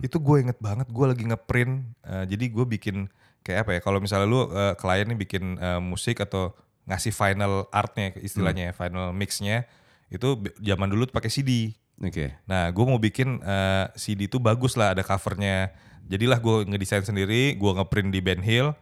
Itu 0.04 0.20
gue 0.22 0.44
inget 0.44 0.58
banget 0.60 0.86
gue 0.88 1.06
lagi 1.06 1.24
ngeprint. 1.24 1.72
eh, 2.04 2.24
jadi 2.28 2.44
gue 2.52 2.64
bikin 2.68 3.08
kayak 3.42 3.66
apa 3.66 3.70
ya? 3.76 3.80
Kalau 3.82 3.98
misalnya 4.00 4.26
lu 4.28 4.48
eh, 4.52 4.74
klien 4.76 5.06
nih 5.08 5.18
bikin 5.18 5.44
eh, 5.58 5.80
musik 5.80 6.20
atau 6.20 6.54
ngasih 6.84 7.16
final 7.16 7.64
artnya 7.72 8.12
istilahnya 8.20 8.70
ya, 8.70 8.72
final 8.76 9.16
mixnya 9.16 9.64
itu 10.12 10.36
zaman 10.60 10.88
dulu 10.92 11.08
tuh 11.08 11.16
pakai 11.16 11.32
CD. 11.32 11.72
Oke. 12.02 12.34
Nah, 12.44 12.68
gue 12.70 12.84
mau 12.84 13.00
bikin 13.00 13.40
eh, 13.40 13.86
CD 13.96 14.26
itu 14.28 14.36
bagus 14.38 14.76
lah, 14.76 14.92
ada 14.92 15.02
covernya. 15.02 15.70
Jadilah 16.04 16.36
gue 16.36 16.68
ngedesain 16.68 17.06
sendiri, 17.06 17.56
gue 17.56 17.70
ngeprint 17.72 18.12
di 18.12 18.20
Ben 18.20 18.44
Hill. 18.44 18.76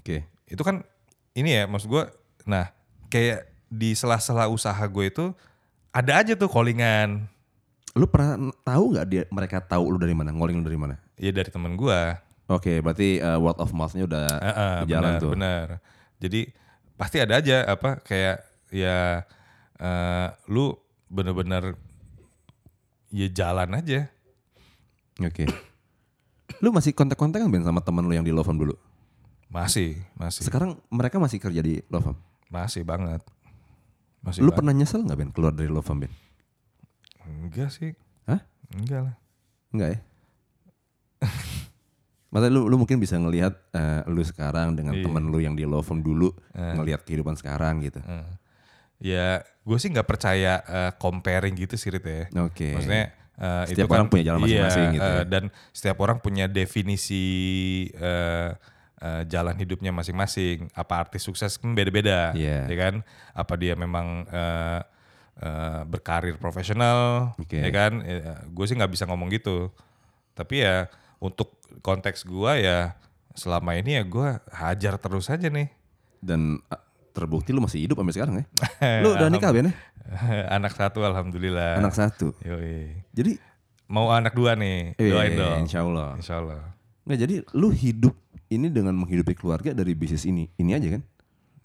Oke. 0.00 0.24
Itu 0.48 0.64
kan 0.64 0.82
ini 1.36 1.60
ya, 1.60 1.64
maksud 1.68 1.90
gue. 1.92 2.04
Nah, 2.48 2.72
kayak 3.12 3.50
di 3.68 3.92
sela-sela 3.92 4.48
usaha 4.48 4.80
gue 4.86 5.04
itu 5.10 5.34
ada 5.92 6.22
aja 6.22 6.32
tuh 6.34 6.48
callingan. 6.48 7.28
Lu 7.94 8.10
pernah 8.10 8.34
tahu 8.66 8.84
nggak 8.94 9.06
dia 9.06 9.22
mereka 9.30 9.62
tahu 9.62 9.94
lu 9.94 9.98
dari 10.02 10.14
mana? 10.14 10.34
Ngoling 10.34 10.60
lu 10.60 10.66
dari 10.66 10.78
mana? 10.78 10.94
Ya 11.14 11.30
dari 11.30 11.46
temen 11.46 11.78
gue. 11.78 12.00
Oke, 12.44 12.82
berarti 12.82 13.22
uh, 13.22 13.38
word 13.40 13.56
of 13.56 13.70
mouth-nya 13.72 14.04
udah 14.04 14.26
Heeh, 14.28 14.74
jalan 14.90 15.12
benar, 15.16 15.22
tuh. 15.22 15.30
benar. 15.32 15.66
Jadi 16.20 16.40
pasti 16.94 17.16
ada 17.22 17.38
aja 17.38 17.64
apa 17.66 17.98
kayak 18.02 18.36
ya 18.70 19.22
eh, 19.78 20.28
lu 20.50 20.74
bener-bener 21.06 21.78
ya 23.08 23.30
jalan 23.30 23.70
aja. 23.78 24.10
Oke. 25.22 25.46
lu 26.62 26.74
masih 26.74 26.92
kontak-kontakan 26.92 27.46
Ben 27.48 27.62
sama 27.64 27.80
temen 27.80 28.04
lu 28.04 28.12
yang 28.12 28.26
di 28.26 28.34
Lovem 28.34 28.58
dulu? 28.58 28.74
Masih, 29.48 30.02
masih, 30.18 30.42
Sekarang 30.42 30.82
mereka 30.90 31.22
masih 31.22 31.38
kerja 31.38 31.62
di 31.62 31.78
Lovem. 31.86 32.18
masih 32.50 32.82
banget. 32.82 33.22
Masih 34.18 34.42
Lu 34.42 34.50
banget. 34.50 34.58
pernah 34.58 34.72
nyesel 34.74 35.00
nggak 35.06 35.18
Ben 35.18 35.30
keluar 35.30 35.54
dari 35.54 35.70
Lovem 35.70 36.04
Ben? 36.04 36.12
Enggak 37.24 37.68
sih. 37.70 37.92
Hah? 38.24 38.40
Enggak 38.70 39.00
lah. 39.02 39.14
Enggak 39.70 39.88
ya? 39.90 39.98
Maksudnya 42.34 42.50
lu, 42.50 42.66
lu 42.66 42.76
mungkin 42.76 42.98
bisa 42.98 43.14
ngelihat 43.14 43.54
eh, 43.70 44.02
lu 44.06 44.18
sekarang 44.20 44.74
dengan 44.74 44.92
Iya. 44.92 45.06
temen 45.06 45.24
lu 45.24 45.38
yang 45.38 45.54
di 45.54 45.62
Lovem 45.62 46.02
dulu 46.02 46.34
ngelihat 46.52 47.02
kehidupan 47.02 47.34
sekarang 47.34 47.80
gitu. 47.80 48.00
Eh, 48.00 48.42
Ya, 49.04 49.42
gue 49.60 49.76
sih 49.76 49.90
nggak 49.90 50.06
percaya 50.06 50.62
eh, 50.64 50.92
comparing 50.96 51.52
gitu 51.54 51.74
sih 51.74 51.90
Rit 51.90 52.02
ya. 52.02 52.24
Oke. 52.40 52.72
Maksudnya 52.72 53.04
eh, 53.34 53.62
Setiap 53.68 53.74
itu 53.76 53.86
kan- 53.86 53.96
orang 53.96 54.08
punya 54.08 54.24
jalan 54.24 54.40
masing-masing 54.40 54.82
iya, 54.82 54.92
gitu 54.92 55.04
ya. 55.04 55.14
eh, 55.14 55.24
Dan 55.26 55.44
setiap 55.70 55.98
orang 56.00 56.18
punya 56.18 56.44
definisi 56.46 57.24
eh, 57.90 58.50
eh, 58.96 59.22
jalan 59.28 59.54
hidupnya 59.54 59.90
masing-masing. 59.90 60.70
Apa 60.72 61.04
artis 61.04 61.22
sukses 61.22 61.54
kan 61.54 61.74
beda-beda, 61.74 62.32
Iya. 62.32 62.64
ya 62.64 62.76
kan? 62.80 62.94
Apa 63.32 63.54
dia 63.54 63.74
memang 63.74 64.24
eh, 64.26 64.80
eh, 65.40 65.82
berkarir 65.88 66.36
profesional, 66.38 67.32
Oke. 67.40 67.58
ya 67.58 67.70
kan? 67.72 68.02
gue 68.50 68.64
sih 68.68 68.76
nggak 68.76 68.92
bisa 68.92 69.04
ngomong 69.08 69.32
gitu. 69.32 69.70
Tapi 70.34 70.66
ya 70.66 70.90
untuk 71.22 71.58
konteks 71.80 72.26
gue 72.26 72.52
ya 72.62 72.98
selama 73.34 73.74
ini 73.74 73.98
ya 73.98 74.02
gue 74.06 74.28
hajar 74.54 74.94
terus 74.98 75.30
aja 75.30 75.46
nih. 75.50 75.70
Dan 76.24 76.58
ah, 76.70 76.80
terbukti 77.14 77.54
lu 77.54 77.62
masih 77.62 77.84
hidup 77.84 78.00
sampai 78.00 78.14
sekarang 78.14 78.34
ya. 78.40 78.44
lu 79.04 79.14
udah 79.14 79.28
nikah 79.30 79.50
Ben 79.54 79.70
ya? 79.70 79.74
anak 80.56 80.74
satu 80.74 81.06
alhamdulillah. 81.06 81.78
Anak 81.80 81.94
satu. 81.94 82.34
Yoi. 82.42 83.06
Jadi 83.14 83.54
Mau 83.84 84.08
anak 84.08 84.32
dua 84.32 84.56
nih, 84.56 84.96
eh, 84.96 85.12
doain 85.12 85.36
dong. 85.36 85.68
insya 85.68 85.84
Allah. 85.84 86.16
Insya 86.16 86.40
Allah. 86.40 86.72
Nggak, 87.04 87.18
jadi 87.20 87.34
lu 87.52 87.68
hidup 87.68 88.16
ini 88.48 88.72
dengan 88.72 88.96
menghidupi 88.96 89.36
keluarga 89.36 89.76
dari 89.76 89.92
bisnis 89.92 90.24
ini. 90.24 90.48
Ini 90.56 90.70
aja 90.80 90.88
kan? 90.98 91.02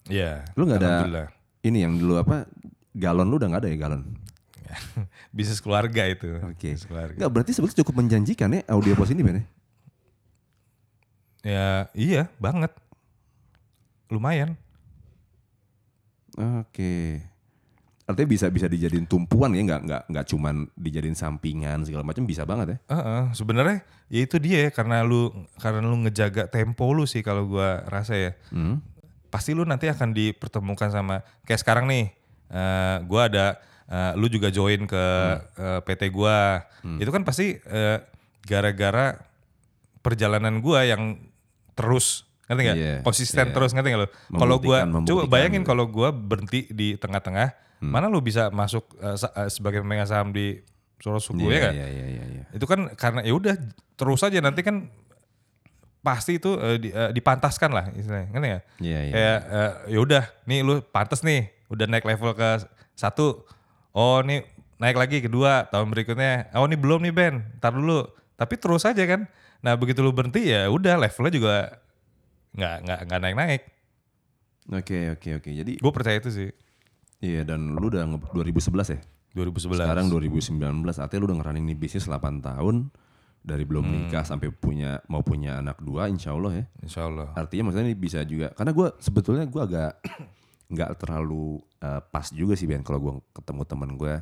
Iya. 0.04 0.44
Lu 0.52 0.68
nggak 0.68 0.80
ada 0.84 1.32
ini 1.60 1.84
yang 1.84 1.96
dulu 1.96 2.16
apa 2.20 2.48
galon 3.00 3.26
lu 3.32 3.40
udah 3.40 3.48
nggak 3.48 3.62
ada 3.64 3.70
ya 3.72 3.78
galon? 3.80 4.02
Bisnis 5.36 5.58
keluarga 5.58 6.06
itu. 6.06 6.38
Oke. 6.46 6.76
Keluarga. 6.76 7.16
Nggak 7.16 7.32
berarti 7.32 7.50
sebetulnya 7.56 7.80
cukup 7.82 7.94
menjanjikan 8.04 8.48
ya 8.54 8.60
audio 8.70 8.94
pos 8.94 9.10
ini 9.10 9.22
Ben 9.24 9.40
ya? 9.40 9.44
Ya 11.40 11.68
iya 11.96 12.22
banget. 12.36 12.70
Lumayan. 14.12 14.58
Oke. 16.36 17.24
Artinya 18.10 18.28
bisa 18.28 18.46
bisa 18.50 18.66
dijadiin 18.66 19.06
tumpuan 19.06 19.54
ya 19.54 19.62
nggak 19.62 19.82
nggak 19.86 20.02
nggak 20.10 20.26
cuman 20.34 20.66
dijadiin 20.74 21.14
sampingan 21.14 21.86
segala 21.86 22.02
macam 22.02 22.26
bisa 22.26 22.42
banget 22.42 22.74
ya. 22.74 22.78
Heeh, 22.90 23.22
sebenarnya 23.38 23.86
ya 24.10 24.20
itu 24.26 24.36
dia 24.42 24.66
ya 24.66 24.70
karena 24.74 25.06
lu 25.06 25.30
karena 25.62 25.86
lu 25.86 25.94
ngejaga 26.02 26.50
tempo 26.50 26.90
lu 26.90 27.06
sih 27.06 27.22
kalau 27.22 27.46
gua 27.46 27.86
rasa 27.86 28.18
ya. 28.18 28.32
Hmm. 28.50 28.82
Pasti 29.30 29.54
lu 29.54 29.62
nanti 29.62 29.86
akan 29.86 30.10
dipertemukan 30.10 30.90
sama 30.90 31.22
kayak 31.46 31.62
sekarang 31.62 31.86
nih. 31.86 32.10
Eh 32.50 32.96
gua 33.04 33.26
ada 33.26 33.46
eh, 33.86 34.12
lu 34.14 34.26
juga 34.26 34.50
join 34.50 34.84
ke 34.84 35.04
eh, 35.56 35.80
PT 35.82 36.10
gua. 36.10 36.66
Itu 36.96 37.08
kan 37.08 37.22
pasti 37.22 37.54
eh, 37.56 37.98
gara-gara 38.42 39.16
perjalanan 40.00 40.58
gua 40.58 40.82
yang 40.82 41.20
terus 41.72 42.26
ngerti 42.46 42.62
nggak? 42.62 42.76
Iya, 42.76 42.94
Konsisten 43.00 43.46
iya. 43.46 43.54
terus 43.54 43.70
ngerti 43.70 43.88
nggak 43.88 44.02
lu? 44.02 44.08
Kalau 44.34 44.56
gua 44.58 44.78
Membuktikan, 44.82 45.06
coba 45.06 45.22
bayangin 45.28 45.62
gitu. 45.62 45.70
kalau 45.70 45.84
gua 45.86 46.08
berhenti 46.10 46.66
di 46.68 46.96
tengah-tengah, 46.96 47.54
mana 47.80 48.10
lu 48.10 48.18
bisa 48.18 48.50
masuk 48.50 48.84
eh, 48.98 49.16
sebagai 49.46 49.80
pemegang 49.80 50.04
saham 50.04 50.30
di 50.30 50.58
Solo 50.98 51.16
Suku 51.16 51.48
ya 51.48 51.70
kan? 51.70 51.72
Iya 51.72 51.86
iya 51.88 52.06
iya 52.10 52.24
iya. 52.28 52.44
itu 52.52 52.66
kan 52.66 52.92
karena 52.92 53.24
ya 53.24 53.32
udah 53.32 53.54
terus 53.94 54.20
aja 54.20 54.36
nanti 54.40 54.60
kan 54.60 54.90
pasti 56.00 56.36
itu 56.36 56.50
di- 56.80 56.92
eh, 56.92 57.12
dipantaskan 57.12 57.70
lah 57.72 57.84
istilahnya 57.92 58.28
ngerti 58.28 58.46
nggak? 58.48 58.64
Iya 58.80 58.98
iya. 59.00 59.12
kayak 59.12 59.38
eh, 59.48 59.72
ya 59.92 59.98
udah 60.00 60.22
nih 60.44 60.58
lu 60.60 60.74
pantas 60.82 61.20
nih 61.20 61.48
udah 61.70 61.86
naik 61.86 62.04
level 62.04 62.30
ke 62.32 62.50
satu 62.92 63.46
oh 63.90 64.20
nih 64.20 64.42
naik 64.76 64.96
lagi 64.96 65.18
kedua 65.18 65.64
tahun 65.66 65.88
berikutnya 65.88 66.50
oh 66.52 66.64
ini 66.64 66.74
belum 66.74 67.00
nih 67.00 67.12
Ben 67.12 67.34
ntar 67.56 67.70
dulu 67.70 68.04
tapi 68.34 68.54
terus 68.54 68.82
aja 68.82 69.00
kan 69.02 69.24
nah 69.60 69.74
begitu 69.74 70.00
lu 70.00 70.10
berhenti 70.10 70.46
ya 70.46 70.66
udah 70.66 70.98
levelnya 70.98 71.32
juga 71.32 71.54
nggak 72.52 72.76
nggak 72.82 73.00
nggak 73.06 73.20
naik 73.20 73.36
naik 73.36 73.62
Oke 74.70 75.10
oke 75.10 75.30
oke. 75.36 75.50
Jadi 75.50 75.72
gue 75.76 75.92
percaya 75.92 76.16
itu 76.16 76.30
sih 76.30 76.48
iya 77.18 77.42
dan 77.42 77.74
lu 77.74 77.86
udah 77.86 78.06
nge- 78.06 78.30
2011 78.30 78.70
ya? 78.88 78.98
2011 79.32 79.76
Sekarang 79.76 80.06
2019 80.06 80.62
artinya 80.96 81.18
lu 81.18 81.26
udah 81.26 81.38
ngerunning 81.38 81.64
nih 81.66 81.76
bisnis 81.76 82.06
8 82.06 82.18
tahun 82.40 82.86
dari 83.40 83.64
belum 83.64 83.82
Hmm. 83.82 83.92
nikah 84.06 84.22
sampai 84.22 84.48
punya 84.48 85.02
mau 85.06 85.20
punya 85.20 85.58
anak 85.58 85.80
dua 85.80 86.06
insya 86.06 86.30
Allah 86.30 86.52
ya 86.52 86.64
Insya 86.80 87.02
Allah. 87.04 87.32
artinya 87.32 87.66
maksudnya 87.66 87.88
ini 87.88 87.96
bisa 87.96 88.20
juga 88.22 88.52
karena 88.52 88.70
gue 88.70 88.88
sebetulnya 88.98 89.44
gue 89.44 89.58
agak 89.60 89.92
nggak 90.70 91.02
terlalu 91.02 91.58
eh, 91.82 92.00
pas 92.00 92.26
juga 92.30 92.54
sih 92.54 92.70
Ben 92.70 92.86
kalau 92.86 92.98
gue 93.02 93.12
ketemu 93.34 93.62
temen 93.66 93.90
gue 93.98 94.14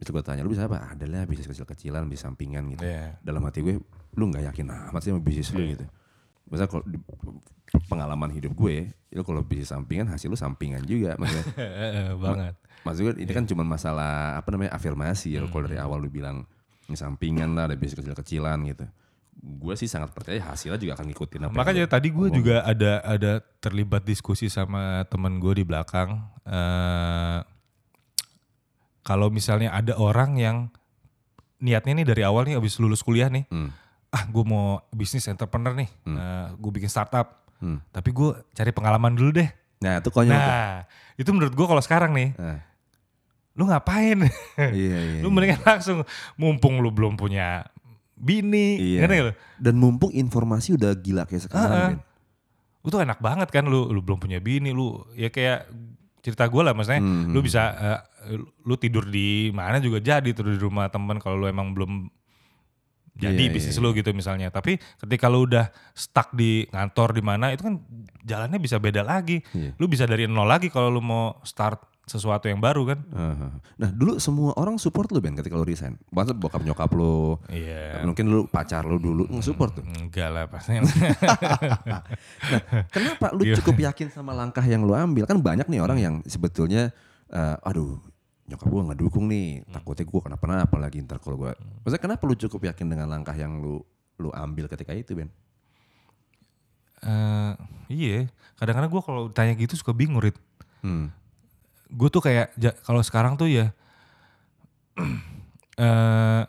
bisa 0.00 0.16
gue 0.16 0.24
tanya 0.24 0.40
lu 0.46 0.54
bisa 0.54 0.64
apa? 0.64 0.96
Adalah 0.96 1.28
bisnis 1.28 1.44
kecil-kecilan 1.50 2.08
bisnis 2.08 2.24
sampingan 2.24 2.64
gitu. 2.72 2.82
Iya. 2.86 3.20
dalam 3.20 3.44
hati 3.44 3.60
gue 3.60 3.76
lu 4.16 4.24
nggak 4.32 4.48
yakin 4.48 4.66
amat 4.90 5.00
sih 5.04 5.10
sama 5.12 5.20
bisnis 5.20 5.52
lu 5.52 5.76
gitu. 5.76 5.84
Maksudnya 6.48 6.68
kalau 6.72 6.84
pengalaman 7.86 8.30
hidup 8.32 8.56
gue 8.56 8.90
itu 9.12 9.22
kalau 9.22 9.44
bisnis 9.44 9.68
sampingan 9.68 10.08
hasil 10.08 10.32
lu 10.32 10.38
sampingan 10.38 10.80
juga 10.88 11.18
maksudnya. 11.20 11.44
Banget. 12.24 12.54
maksud 12.80 13.00
gue 13.04 13.14
ini 13.20 13.32
kan 13.36 13.44
cuma 13.44 13.60
masalah 13.60 14.40
apa 14.40 14.48
namanya 14.48 14.72
afirmasi 14.72 15.36
ya 15.36 15.44
kalau 15.52 15.68
dari 15.68 15.76
awal 15.76 16.00
lu 16.00 16.08
bilang 16.08 16.48
sampingan 16.88 17.52
lah 17.52 17.68
ada 17.68 17.76
bisnis 17.76 18.00
kecil-kecilan 18.00 18.56
gitu 18.72 18.88
gue 19.40 19.74
sih 19.74 19.88
sangat 19.88 20.12
percaya 20.12 20.36
hasilnya 20.44 20.76
juga 20.76 20.92
akan 20.94 21.06
ngikutin 21.08 21.40
apa 21.42 21.54
Makanya 21.54 21.86
tadi 21.86 22.08
gue 22.08 22.28
juga 22.30 22.60
ada 22.60 23.00
ada 23.00 23.32
terlibat 23.58 24.04
diskusi 24.04 24.46
sama 24.46 25.00
temen 25.06 25.40
gue 25.40 25.56
di 25.56 25.64
belakang. 25.64 26.20
eh 26.44 27.40
kalau 29.00 29.32
misalnya 29.32 29.72
ada 29.72 29.96
orang 29.96 30.36
yang 30.36 30.56
niatnya 31.58 31.92
nih 31.94 32.06
dari 32.06 32.22
awal 32.22 32.44
nih 32.44 32.56
abis 32.56 32.76
lulus 32.78 33.00
kuliah 33.00 33.28
nih, 33.28 33.48
Hmm. 33.48 33.72
ah 34.08 34.24
gue 34.24 34.44
mau 34.44 34.84
bisnis 34.90 35.24
entrepreneur 35.26 35.72
nih, 35.72 35.88
gue 36.54 36.70
bikin 36.70 36.88
startup, 36.88 37.44
Hmm. 37.58 37.80
tapi 37.90 38.12
gue 38.12 38.32
cari 38.50 38.70
pengalaman 38.70 39.12
dulu 39.12 39.32
deh. 39.34 39.50
nah 39.80 39.96
itu 39.96 40.12
konyol. 40.12 40.36
Nah 40.36 40.84
itu 41.16 41.30
menurut 41.32 41.56
gue 41.56 41.64
kalau 41.64 41.80
sekarang 41.80 42.12
nih, 42.12 42.36
Nah, 42.36 42.60
lu 43.56 43.64
ngapain? 43.64 44.20
iya 44.60 44.98
iya 45.00 45.20
lu 45.24 45.32
mendingan 45.32 45.64
langsung 45.64 46.04
mumpung 46.36 46.78
lu 46.78 46.92
belum 46.92 47.16
punya 47.16 47.64
bini, 48.20 48.76
Iya. 48.76 48.98
ngerti 49.00 49.14
nggak 49.14 49.26
lu? 49.26 49.34
Dan 49.56 49.74
mumpung 49.74 50.12
informasi 50.12 50.76
udah 50.76 50.92
gila 50.94 51.24
kayak 51.24 51.42
sekarang. 51.42 51.92
Ben. 51.96 52.08
lu 52.80 52.88
tuh 52.88 52.96
enak 52.98 53.18
banget 53.18 53.48
kan 53.50 53.64
lu 53.64 53.88
lu 53.88 54.00
belum 54.00 54.16
punya 54.18 54.38
bini 54.38 54.70
lu 54.70 54.88
ya 55.12 55.28
kayak 55.28 55.68
cerita 56.20 56.44
gue 56.46 56.60
lah 56.60 56.72
maksudnya 56.72 56.96
Hmm. 56.98 57.28
lu 57.28 57.40
bisa 57.40 57.62
eh, 57.76 58.00
lu 58.62 58.72
tidur 58.74 59.04
di 59.04 59.48
mana 59.50 59.76
juga 59.78 60.00
jadi 60.00 60.24
tidur 60.26 60.48
di 60.48 60.56
rumah 60.58 60.88
temen 60.88 61.16
kalau 61.16 61.36
lu 61.36 61.46
emang 61.46 61.72
belum 61.72 62.08
jadi 63.12 63.36
Iya, 63.36 63.52
bisnis 63.52 63.76
iya, 63.76 63.82
lu 63.82 63.92
gitu 63.92 64.08
misalnya 64.12 64.48
tapi 64.48 64.80
ketika 64.96 65.28
lu 65.28 65.44
udah 65.44 65.68
stuck 65.92 66.32
di 66.32 66.64
kantor 66.64 67.12
di 67.12 67.20
mana 67.20 67.52
itu 67.52 67.60
kan 67.60 67.84
jalannya 68.18 68.56
bisa 68.56 68.78
beda 68.78 69.02
lagi 69.02 69.44
Iya. 69.50 69.76
lu 69.76 69.84
bisa 69.84 70.04
dari 70.04 70.24
nol 70.24 70.46
lagi 70.46 70.72
kalau 70.72 70.88
lu 70.88 71.02
mau 71.02 71.36
start 71.42 71.84
sesuatu 72.10 72.50
yang 72.50 72.58
baru 72.58 72.90
kan. 72.90 72.98
Nah 73.78 73.90
dulu 73.94 74.18
semua 74.18 74.50
orang 74.58 74.82
support 74.82 75.06
lu 75.14 75.22
Ben 75.22 75.38
ketika 75.38 75.54
lu 75.54 75.62
resign. 75.62 75.94
Maksudnya 76.10 76.42
bokap 76.42 76.66
nyokap 76.66 76.90
lu, 76.90 77.38
iya 77.46 78.02
mungkin 78.02 78.26
lu 78.26 78.50
pacar 78.50 78.82
lu 78.82 78.98
dulu 78.98 79.30
nge-support 79.30 79.78
tuh. 79.78 79.86
enggak 79.86 80.26
lah 80.26 80.50
pasti 80.50 80.74
Kenapa 82.94 83.30
lu 83.30 83.46
cukup 83.54 83.78
yakin 83.78 84.10
sama 84.10 84.34
langkah 84.34 84.66
yang 84.66 84.82
lu 84.82 84.90
ambil? 84.90 85.22
Kan 85.30 85.38
banyak 85.38 85.70
nih 85.70 85.78
orang 85.78 86.02
yang 86.02 86.14
sebetulnya, 86.26 86.90
eh, 87.30 87.56
aduh 87.62 88.02
nyokap 88.50 88.66
gua 88.66 88.82
nggak 88.90 88.98
dukung 88.98 89.30
nih, 89.30 89.62
takutnya 89.70 90.04
gua 90.10 90.20
kenapa-napa 90.26 90.76
lagi 90.82 90.98
ntar 91.06 91.22
kalau 91.22 91.38
gua. 91.38 91.54
Maksudnya 91.86 92.02
kenapa 92.02 92.26
lu 92.26 92.34
cukup 92.34 92.74
yakin 92.74 92.90
dengan 92.90 93.06
langkah 93.06 93.38
yang 93.38 93.62
lu 93.62 93.86
lu 94.18 94.34
ambil 94.34 94.66
ketika 94.66 94.90
itu 94.90 95.14
Ben? 95.14 95.30
Eh, 97.00 97.52
iya 97.88 98.28
kadang-kadang 98.60 98.92
gue 98.92 99.00
kalau 99.00 99.22
tanya 99.32 99.56
gitu 99.56 99.72
suka 99.72 99.96
bingung 99.96 100.20
Rit 100.20 100.36
Hmm. 100.80 101.12
Gue 101.90 102.08
tuh 102.08 102.22
kayak 102.22 102.54
ja- 102.56 102.76
kalau 102.86 103.02
sekarang 103.02 103.34
tuh 103.34 103.50
ya 103.50 103.74
eh 105.80 106.42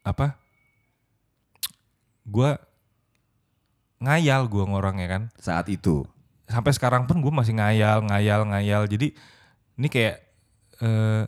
apa? 0.00 0.40
Gue 2.24 2.56
ngayal 4.00 4.48
gue 4.48 4.64
ngorangnya 4.64 5.06
kan. 5.08 5.22
Saat 5.36 5.68
itu. 5.68 6.04
sampai 6.50 6.74
sekarang 6.74 7.06
pun 7.06 7.22
gue 7.22 7.30
masih 7.30 7.54
ngayal 7.54 8.02
ngayal 8.10 8.42
ngayal. 8.42 8.82
Jadi 8.90 9.14
ini 9.78 9.86
kayak 9.86 10.16
eh 10.82 11.24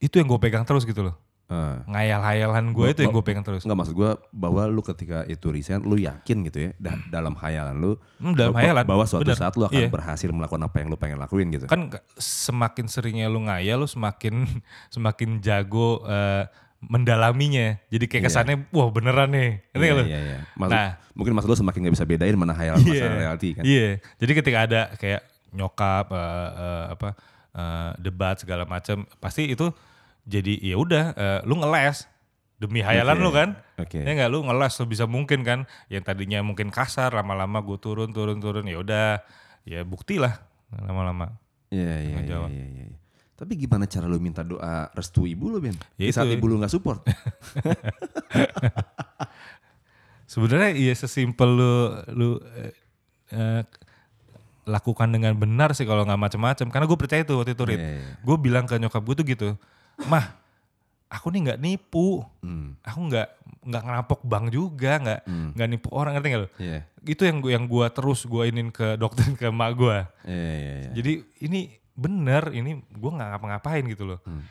itu 0.00 0.20
yang 0.20 0.28
gue 0.28 0.40
pegang 0.40 0.64
terus 0.68 0.84
gitu 0.84 1.00
loh 1.04 1.16
Eh. 1.50 1.76
ngayal-hayalan 1.84 2.70
gue 2.70 2.86
itu 2.88 3.02
yang 3.02 3.10
gue 3.10 3.20
pegang 3.20 3.42
terus 3.42 3.62
Enggak 3.62 3.74
maksud 3.76 3.94
gue 3.94 4.10
bahwa 4.30 4.62
lu 4.64 4.80
ketika 4.80 5.26
itu 5.26 5.50
resign 5.50 5.82
lu 5.82 5.98
yakin 5.98 6.46
gitu 6.46 6.58
ya 6.60 6.70
da- 6.76 7.02
dalam 7.10 7.34
hayalan 7.34 7.74
lu 7.74 7.92
Hmm, 8.16 8.32
dalam 8.32 8.50
bahwa- 8.50 8.62
hayalan, 8.62 8.84
bahwa 8.86 9.04
suatu 9.04 9.26
bener. 9.26 9.34
saat 9.36 9.54
lu 9.54 9.66
akan 9.66 9.74
Iya. 9.76 9.90
berhasil 9.90 10.28
melakukan 10.28 10.62
apa 10.62 10.76
yang 10.78 10.88
lu 10.88 10.96
pengen 10.96 11.18
lakuin 11.18 11.50
gitu. 11.50 11.66
kan 11.66 11.90
semakin 12.14 12.86
seringnya 12.86 13.26
lu 13.26 13.42
ngayal 13.42 13.76
lu 13.76 13.86
semakin 13.86 14.46
semakin 14.94 15.38
jago 15.40 16.06
eh, 16.06 16.46
mendalaminya 16.80 17.76
jadi 17.86 18.04
kayak 18.04 18.22
Iya. 18.22 18.28
kesannya 18.30 18.56
wah 18.70 18.88
beneran 18.88 19.28
nih 19.28 19.50
ngerti 19.70 19.86
lu? 19.90 20.04
iya, 20.06 20.18
iya. 20.18 20.38
Maksud, 20.54 20.72
Nah. 20.72 20.90
mungkin 21.12 21.32
maksud 21.34 21.48
lu 21.48 21.58
semakin 21.58 21.78
gak 21.82 21.94
bisa 21.94 22.04
bedain 22.04 22.34
mana 22.34 22.52
hayalan 22.52 22.80
mana 22.80 23.16
reality 23.18 23.48
kan. 23.52 23.62
Iya. 23.64 23.88
Jadi 24.16 24.32
ketika 24.32 24.58
ada 24.64 24.80
kayak 24.94 25.20
nyokap 25.50 26.06
eh, 26.08 26.20
eh, 26.56 26.84
apa 26.94 27.08
eh, 27.50 27.90
debat 27.98 28.36
segala 28.36 28.62
macam, 28.64 29.02
pasti 29.18 29.50
itu 29.50 29.66
jadi 30.30 30.54
ya 30.62 30.78
udah 30.78 31.04
eh, 31.12 31.40
lu 31.42 31.58
ngeles 31.58 32.06
demi 32.56 32.80
hayalan 32.80 33.18
Oke. 33.18 33.24
lu 33.24 33.30
kan. 33.32 33.48
Oke. 33.76 33.98
Ya 33.98 34.12
enggak 34.14 34.30
lu 34.30 34.46
ngeles 34.46 34.72
sebisa 34.72 35.10
mungkin 35.10 35.42
kan. 35.42 35.66
Yang 35.90 36.06
tadinya 36.06 36.38
mungkin 36.40 36.70
kasar 36.70 37.10
lama-lama 37.10 37.58
gue 37.60 37.76
turun 37.76 38.14
turun 38.14 38.38
turun 38.38 38.62
ya 38.64 38.78
udah 38.78 39.18
ya 39.66 39.82
bukti 39.82 40.22
lah 40.22 40.38
lama-lama. 40.70 41.34
Iya, 41.70 41.82
iya, 41.82 41.96
iya, 42.02 42.14
Ngejawab. 42.22 42.50
iya, 42.50 42.66
iya. 42.66 42.84
Tapi 43.34 43.56
gimana 43.56 43.88
cara 43.88 44.04
lu 44.04 44.20
minta 44.20 44.44
doa 44.44 44.92
restu 44.92 45.24
ibu 45.24 45.48
lu 45.48 45.58
Ben? 45.58 45.72
Di 45.96 46.06
Ya 46.06 46.12
saat 46.12 46.28
itu. 46.28 46.36
ibu 46.36 46.44
lu 46.46 46.60
gak 46.60 46.68
support. 46.68 47.00
Sebenarnya 50.30 50.70
iya 50.76 50.94
sesimpel 50.94 51.48
lu 51.58 51.72
lu 52.14 52.28
eh, 52.54 52.72
eh, 53.32 53.62
lakukan 54.68 55.10
dengan 55.10 55.34
benar 55.34 55.74
sih 55.74 55.82
kalau 55.82 56.06
nggak 56.06 56.20
macam-macam. 56.20 56.66
Karena 56.70 56.86
gue 56.86 56.98
percaya 57.00 57.20
itu 57.24 57.34
waktu 57.34 57.52
itu 57.56 57.64
Rit. 57.66 57.80
Iya, 57.80 57.90
iya. 57.98 58.12
Gue 58.22 58.36
bilang 58.38 58.68
ke 58.68 58.78
nyokap 58.78 59.02
gue 59.02 59.14
tuh 59.18 59.26
gitu, 59.26 59.48
mah 60.06 60.36
aku 61.10 61.26
nih 61.34 61.40
nggak 61.50 61.60
nipu, 61.60 62.22
Hmm. 62.40 62.78
aku 62.80 63.00
nggak 63.10 63.28
nggak 63.60 63.82
ngerampok 63.84 64.20
bank 64.24 64.46
juga, 64.48 64.92
nggak 64.96 65.20
nggak 65.58 65.68
nipu 65.68 65.88
orang 65.92 66.16
ngerti 66.16 66.28
nggak? 66.30 66.52
Iya. 66.56 66.78
Itu 67.02 67.22
yang 67.26 67.42
gua 67.42 67.50
yang 67.52 67.64
gue 67.66 67.86
terus 67.90 68.20
gue 68.24 68.42
inin 68.46 68.70
ke 68.70 68.94
dokter 68.96 69.26
ke 69.34 69.50
emak 69.50 69.70
gue. 69.74 69.98
Iya, 70.24 70.52
iya, 70.54 70.74
iya. 70.86 70.90
Jadi 70.94 71.12
ini 71.42 71.60
bener, 71.92 72.54
ini 72.54 72.80
gue 72.80 73.10
nggak 73.10 73.28
ngapa-ngapain 73.36 73.84
gitu 73.90 74.06
loh. 74.06 74.20
Hmm. 74.24 74.46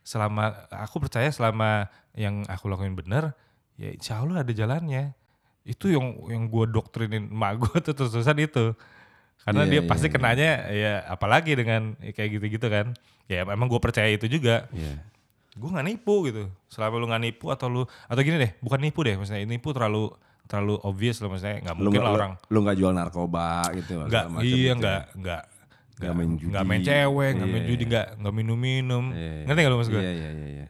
Selama 0.00 0.52
aku 0.70 1.00
percaya 1.00 1.28
selama 1.28 1.88
yang 2.14 2.46
aku 2.46 2.70
lakuin 2.70 2.94
bener, 2.94 3.34
ya 3.74 3.90
insya 3.90 4.22
Allah 4.22 4.46
ada 4.46 4.52
jalannya. 4.54 5.12
Itu 5.64 5.88
yang 5.88 6.14
yang 6.28 6.46
gue 6.48 6.64
doktrinin 6.70 7.28
emak 7.28 7.58
gue 7.58 7.76
tuh 7.82 7.92
terus-terusan 7.98 8.38
itu. 8.38 8.72
Karena 9.40 9.62
Iya, 9.62 9.70
dia 9.70 9.80
iya, 9.80 9.88
pasti 9.88 10.06
iya. 10.06 10.12
kenanya 10.12 10.50
ya 10.70 10.92
apalagi 11.06 11.52
dengan 11.52 11.82
kayak 11.98 12.30
gitu-gitu 12.32 12.66
kan. 12.66 12.94
Ya 13.24 13.42
emang 13.42 13.66
gue 13.66 13.78
percaya 13.78 14.08
itu 14.08 14.24
juga. 14.26 14.68
Iya. 14.70 15.00
Gue 15.52 15.68
nggak 15.68 15.86
nipu 15.86 16.24
gitu. 16.24 16.46
Selama 16.66 16.94
lu 16.96 17.06
nggak 17.06 17.22
nipu 17.22 17.46
atau 17.48 17.66
lu 17.66 17.82
atau 17.84 18.20
gini 18.20 18.36
deh, 18.36 18.52
bukan 18.58 18.78
nipu 18.78 19.00
deh. 19.00 19.14
Maksudnya 19.14 19.42
nipu 19.42 19.70
terlalu 19.70 20.12
terlalu 20.44 20.76
obvious 20.82 21.18
loh 21.18 21.28
maksudnya 21.28 21.56
nggak 21.58 21.74
Lu 21.74 21.82
mungkin 21.82 21.92
nggak 21.94 22.04
lah 22.04 22.10
lu- 22.10 22.18
orang 22.20 22.32
Lu 22.46 22.58
gak 22.60 22.76
jual 22.76 22.92
narkoba 22.92 23.48
gitu. 23.72 23.92
nggak 24.02 24.24
iya 24.40 24.52
gitu. 24.70 24.76
nggak 24.76 25.02
nggak 25.16 25.42
nggak 25.94 26.12
main 26.12 26.30
judi. 26.34 26.50
nggak 26.50 26.64
main 26.66 26.82
cewek 26.82 27.30
nggak 27.32 27.48
main 27.48 27.62
Iya. 27.62 27.68
judi 27.70 27.84
nggak 27.86 28.06
nggak 28.18 28.34
minum 28.34 28.58
minum 28.58 29.04
Iya, 29.08 29.24
iya. 29.24 29.44
ngerti 29.46 29.58
nggak 29.58 29.70
lu 29.70 29.78
maksud 29.78 29.92
gue 29.92 30.02
Iya, 30.02 30.12
iya, 30.12 30.30
iya, 30.30 30.46
iya. 30.50 30.66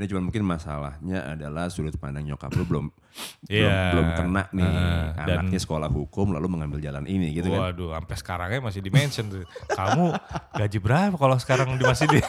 Ini 0.00 0.08
cuma 0.08 0.24
mungkin 0.24 0.42
masalahnya 0.42 1.36
adalah 1.36 1.68
sudut 1.68 1.92
pandang 1.94 2.24
nyokap 2.24 2.48
lu 2.50 2.64
belum 2.64 2.86
belum, 2.88 2.96
Iya. 3.52 3.92
belum 3.92 4.06
kena 4.16 4.42
nih 4.48 4.72
dan- 5.20 5.44
anaknya 5.44 5.60
sekolah 5.60 5.92
hukum 5.92 6.32
lalu 6.32 6.48
mengambil 6.48 6.80
jalan 6.80 7.04
ini 7.04 7.36
gitu 7.36 7.52
kan. 7.52 7.68
Waduh, 7.68 7.92
sampai 7.92 8.16
sekarangnya 8.16 8.60
masih 8.64 8.80
di 8.80 8.88
mention 8.88 9.28
tuh. 9.28 9.44
Kamu 9.68 10.16
gaji 10.56 10.78
berapa 10.80 11.14
kalau 11.14 11.36
sekarang 11.36 11.76
di 11.76 11.84
masih 11.84 12.08
di 12.08 12.16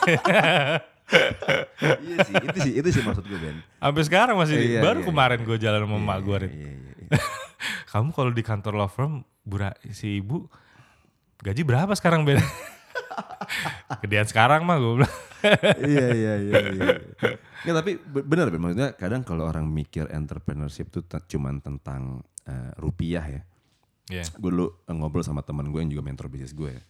iya 2.07 2.17
sih, 2.23 2.34
itu 2.36 2.57
sih 2.60 2.73
itu 2.79 2.88
sih 2.89 3.03
maksud 3.03 3.23
gue 3.23 3.36
Ben. 3.36 3.57
sampai 3.77 4.03
sekarang 4.03 4.36
masih 4.36 4.55
di, 4.55 4.65
Iya, 4.75 4.81
baru 4.81 4.99
iya, 4.99 5.07
kemarin 5.07 5.39
gue 5.43 5.57
jalan 5.57 5.79
sama 5.84 5.95
emak 5.97 6.19
gue. 6.21 6.38
Iya, 6.38 6.51
iya, 6.51 6.71
iya. 6.71 7.19
Kamu 7.91 8.10
kalau 8.12 8.31
di 8.31 8.39
kantor 8.39 8.73
law 8.75 8.88
firm 8.88 9.13
bura, 9.43 9.71
si 9.91 10.19
ibu 10.19 10.47
gaji 11.39 11.63
berapa 11.63 11.91
sekarang 11.95 12.23
Ben? 12.23 12.39
Gedean 14.02 14.26
sekarang 14.26 14.64
mah 14.64 14.78
gue 14.78 14.94
bilang. 14.98 15.16
iya 15.84 16.08
iya 16.10 16.34
iya 16.40 16.56
iya. 16.72 16.88
Nggak, 17.62 17.76
tapi 17.76 17.92
be- 17.98 18.24
benar 18.24 18.48
Ben 18.48 18.60
maksudnya 18.60 18.94
kadang 18.94 19.22
kalau 19.22 19.46
orang 19.46 19.66
mikir 19.66 20.06
entrepreneurship 20.08 20.88
itu 20.88 21.02
cuman 21.04 21.60
tentang 21.60 22.20
eh, 22.44 22.72
rupiah 22.78 23.24
ya. 23.24 23.42
Iya. 24.10 24.24
Gue 24.36 24.50
dulu 24.50 24.68
eh, 24.82 24.94
ngobrol 24.94 25.22
sama 25.22 25.42
teman 25.42 25.68
gue 25.68 25.80
yang 25.80 25.90
juga 25.90 26.04
mentor 26.04 26.28
bisnis 26.28 26.52
gue. 26.52 26.72
ya. 26.72 26.84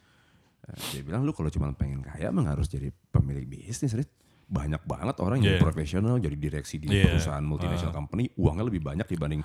Eh, 0.61 0.75
dia 0.91 1.01
bilang 1.01 1.23
lu 1.23 1.31
kalau 1.31 1.47
cuma 1.47 1.71
pengen 1.71 2.01
kaya 2.01 2.29
emang 2.29 2.45
harus 2.45 2.67
jadi 2.67 2.91
pemilik 3.09 3.43
bisnis, 3.43 3.91
Rit. 3.91 4.11
Banyak 4.45 4.83
banget 4.83 5.15
orang 5.19 5.39
yang 5.39 5.55
Iya. 5.55 5.63
profesional 5.63 6.19
jadi 6.19 6.35
direksi 6.35 6.75
di 6.75 6.91
Iya. 6.91 7.07
perusahaan 7.07 7.39
multinational 7.39 7.95
company, 7.95 8.27
uangnya 8.35 8.67
lebih 8.67 8.83
banyak 8.83 9.07
dibanding 9.07 9.41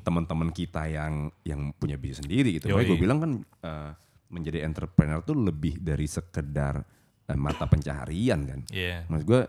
teman-teman 0.00 0.48
kita 0.50 0.86
yang 0.86 1.26
yang 1.42 1.74
punya 1.74 1.98
bisnis 1.98 2.22
sendiri 2.22 2.54
gitu. 2.54 2.70
Makanya 2.70 2.86
gue 2.86 2.98
bilang 2.98 3.18
kan 3.18 3.30
eh, 3.60 3.90
menjadi 4.30 4.62
entrepreneur 4.62 5.20
tuh 5.20 5.34
lebih 5.36 5.78
dari 5.78 6.06
sekedar 6.06 6.80
eh, 7.26 7.34
mata 7.34 7.66
pencaharian 7.66 8.40
kan. 8.42 8.60
Iya. 8.70 9.04
Maksud 9.06 9.26
gue 9.26 9.40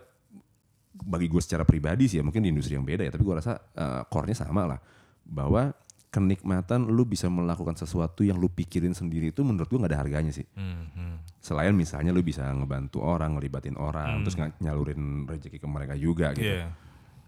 bagi 0.92 1.26
gue 1.26 1.40
secara 1.40 1.64
pribadi 1.64 2.06
sih 2.06 2.20
ya 2.20 2.24
mungkin 2.24 2.42
di 2.42 2.52
industri 2.52 2.76
yang 2.76 2.84
beda 2.84 3.02
ya 3.02 3.10
tapi 3.10 3.24
gue 3.24 3.32
rasa 3.34 3.56
uh, 3.56 4.04
core-nya 4.06 4.36
sama 4.36 4.68
lah 4.68 4.80
bahwa 5.24 5.72
kenikmatan 6.12 6.84
lu 6.86 7.08
bisa 7.08 7.32
melakukan 7.32 7.74
sesuatu 7.74 8.22
yang 8.22 8.36
lu 8.36 8.52
pikirin 8.52 8.92
sendiri 8.92 9.32
itu 9.32 9.40
menurut 9.42 9.66
gue 9.66 9.80
nggak 9.80 9.88
ada 9.88 10.02
harganya 10.04 10.30
sih 10.30 10.44
Hmm, 10.52 10.92
hmm. 10.92 11.16
selain 11.40 11.72
misalnya 11.72 12.12
lu 12.12 12.20
bisa 12.20 12.44
ngebantu 12.46 13.00
orang 13.00 13.34
ngelibatin 13.34 13.80
orang 13.80 14.20
terus 14.22 14.36
ng- 14.36 14.60
nyalurin 14.60 15.00
rezeki 15.26 15.58
ke 15.58 15.66
mereka 15.66 15.96
juga 15.96 16.36
gitu 16.36 16.52
Iya. 16.52 16.68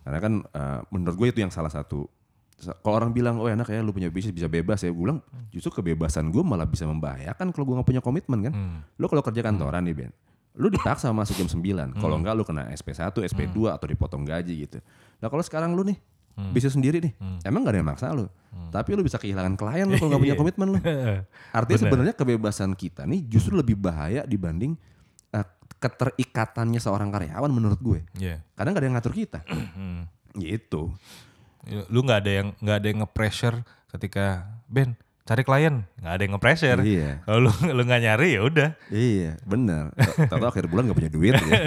karena 0.04 0.20
kan 0.20 0.34
uh, 0.44 0.80
menurut 0.92 1.16
gue 1.16 1.28
itu 1.32 1.40
yang 1.40 1.50
salah 1.50 1.72
satu 1.72 2.04
Sa- 2.04 2.12
kalau 2.86 2.96
orang 3.02 3.12
bilang 3.12 3.42
oh 3.42 3.50
enak 3.50 3.68
ya 3.68 3.84
lu 3.84 3.92
punya 3.92 4.08
bisnis 4.08 4.32
bisa 4.32 4.48
bebas 4.48 4.80
ya. 4.84 4.94
Gue 4.94 5.10
bilang 5.10 5.20
justru 5.52 5.82
kebebasan 5.82 6.32
gue 6.32 6.44
malah 6.46 6.70
bisa 6.70 6.88
membahayakan 6.88 7.52
kalau 7.52 7.66
gue 7.68 7.76
nggak 7.80 7.90
punya 7.90 8.02
komitmen 8.04 8.40
kan? 8.50 8.54
Hmm. 8.54 8.80
lu 8.98 9.06
kalau 9.12 9.24
kerja 9.26 9.42
kantoran 9.44 9.84
nih 9.84 9.96
Ben 9.96 10.12
lu 10.54 10.70
dipaksa 10.70 11.10
masuk 11.10 11.34
jam 11.34 11.50
9 11.50 11.98
kalau 11.98 12.16
enggak 12.22 12.34
lu 12.38 12.46
kena 12.46 12.70
SP1 12.78 13.10
SP2 13.10 13.74
atau 13.74 13.90
dipotong 13.90 14.22
gaji 14.22 14.70
gitu. 14.70 14.78
Nah 15.18 15.28
kalau 15.34 15.42
sekarang 15.42 15.74
lu 15.74 15.82
nih 15.82 15.98
bisnis 16.54 16.74
sendiri 16.74 16.98
nih 17.02 17.14
emang 17.46 17.66
gak 17.66 17.74
ada 17.74 17.80
yang 17.82 17.90
maksa 17.90 18.14
lu. 18.14 18.30
Tapi 18.70 18.90
lu 18.94 19.02
bisa 19.02 19.18
kehilangan 19.18 19.58
klien 19.58 19.90
lu 19.90 19.98
kalau 19.98 20.14
nggak 20.14 20.24
punya 20.30 20.38
komitmen 20.42 20.68
lu. 20.78 20.80
Artinya 21.58 21.80
sebenarnya 21.82 22.14
kebebasan 22.14 22.78
kita 22.78 23.10
nih 23.10 23.26
justru 23.26 23.58
lebih 23.58 23.78
bahaya 23.82 24.30
dibanding 24.30 24.78
uh, 25.34 25.46
keterikatannya 25.82 26.78
seorang 26.78 27.10
karyawan 27.10 27.50
menurut 27.50 27.82
gue. 27.82 28.00
Iya. 28.22 28.46
kadang 28.54 28.78
gak 28.78 28.82
ada 28.82 28.86
yang 28.86 28.96
ngatur 29.02 29.14
kita. 29.18 29.42
Hmm. 29.74 30.06
gitu 30.38 30.94
Lu 31.88 32.04
nggak 32.04 32.20
ada 32.26 32.32
yang 32.32 32.48
nggak 32.60 32.78
ada 32.80 32.88
yang 32.88 33.00
nge-pressure 33.06 33.58
ketika 33.94 34.48
Ben 34.68 34.98
cari 35.24 35.44
klien 35.48 35.88
nggak 36.04 36.14
ada 36.14 36.22
yang 36.22 36.34
nge-pressure. 36.36 36.80
Iya. 36.84 37.12
Kalau 37.24 37.40
lu 37.48 37.52
lu 37.72 37.82
nggak 37.88 38.02
nyari 38.04 38.30
ya 38.36 38.42
udah. 38.44 38.70
Iya, 38.92 39.32
benar. 39.48 39.96
Tahu 40.28 40.44
akhir 40.44 40.68
bulan 40.68 40.92
gak 40.92 40.98
punya 41.00 41.12
duit. 41.12 41.34
ya. 41.40 41.60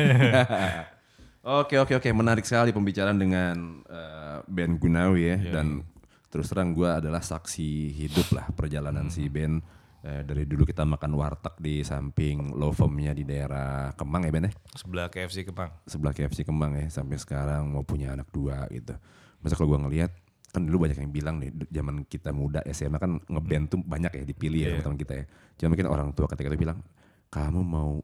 oke, 1.64 1.74
oke, 1.80 1.92
oke. 1.96 2.08
Menarik 2.12 2.44
sekali 2.44 2.76
pembicaraan 2.76 3.16
dengan 3.16 3.80
eh, 3.88 4.38
Ben 4.44 4.76
Gunawi 4.76 5.22
ya. 5.32 5.36
Dan 5.60 5.80
terus 6.28 6.52
terang 6.52 6.76
gue 6.76 6.84
adalah 6.84 7.24
saksi 7.24 7.96
hidup 7.96 8.36
lah 8.36 8.46
perjalanan 8.52 9.08
si 9.08 9.24
Ben. 9.32 9.64
Eh, 10.06 10.22
dari 10.22 10.46
dulu 10.46 10.62
kita 10.62 10.86
makan 10.86 11.18
warteg 11.18 11.56
di 11.58 11.82
samping 11.82 12.54
law 12.54 12.70
firm-nya 12.70 13.10
di 13.10 13.26
daerah 13.26 13.90
Kemang 13.96 14.28
ya 14.28 14.30
Ben 14.30 14.46
ya. 14.46 14.52
Sebelah 14.76 15.08
KFC 15.08 15.48
Kemang. 15.48 15.72
Sebelah 15.88 16.12
KFC 16.12 16.44
Kemang 16.44 16.76
ya. 16.76 16.86
Sampai 16.92 17.16
sekarang 17.16 17.72
mau 17.72 17.82
punya 17.82 18.12
anak 18.12 18.28
dua 18.30 18.68
gitu. 18.68 18.92
Masa 19.40 19.54
kalau 19.54 19.72
gue 19.72 19.80
ngelihat 19.84 20.10
kan 20.50 20.64
dulu 20.64 20.88
banyak 20.88 20.96
yang 20.96 21.12
bilang 21.12 21.36
nih 21.36 21.52
zaman 21.68 22.08
kita 22.08 22.32
muda 22.32 22.64
SMA 22.72 22.96
kan 22.96 23.20
ngeband 23.28 23.64
tuh 23.68 23.80
banyak 23.82 24.08
ya 24.10 24.24
dipilih 24.24 24.58
ya 24.58 24.62
Iya. 24.62 24.70
teman-teman 24.80 24.98
kita 24.98 25.12
ya. 25.20 25.24
Cuma 25.56 25.66
mungkin 25.72 25.86
orang 25.86 26.08
tua 26.16 26.26
ketika 26.26 26.48
itu 26.48 26.58
bilang 26.58 26.78
kamu 27.28 27.60
mau 27.60 28.00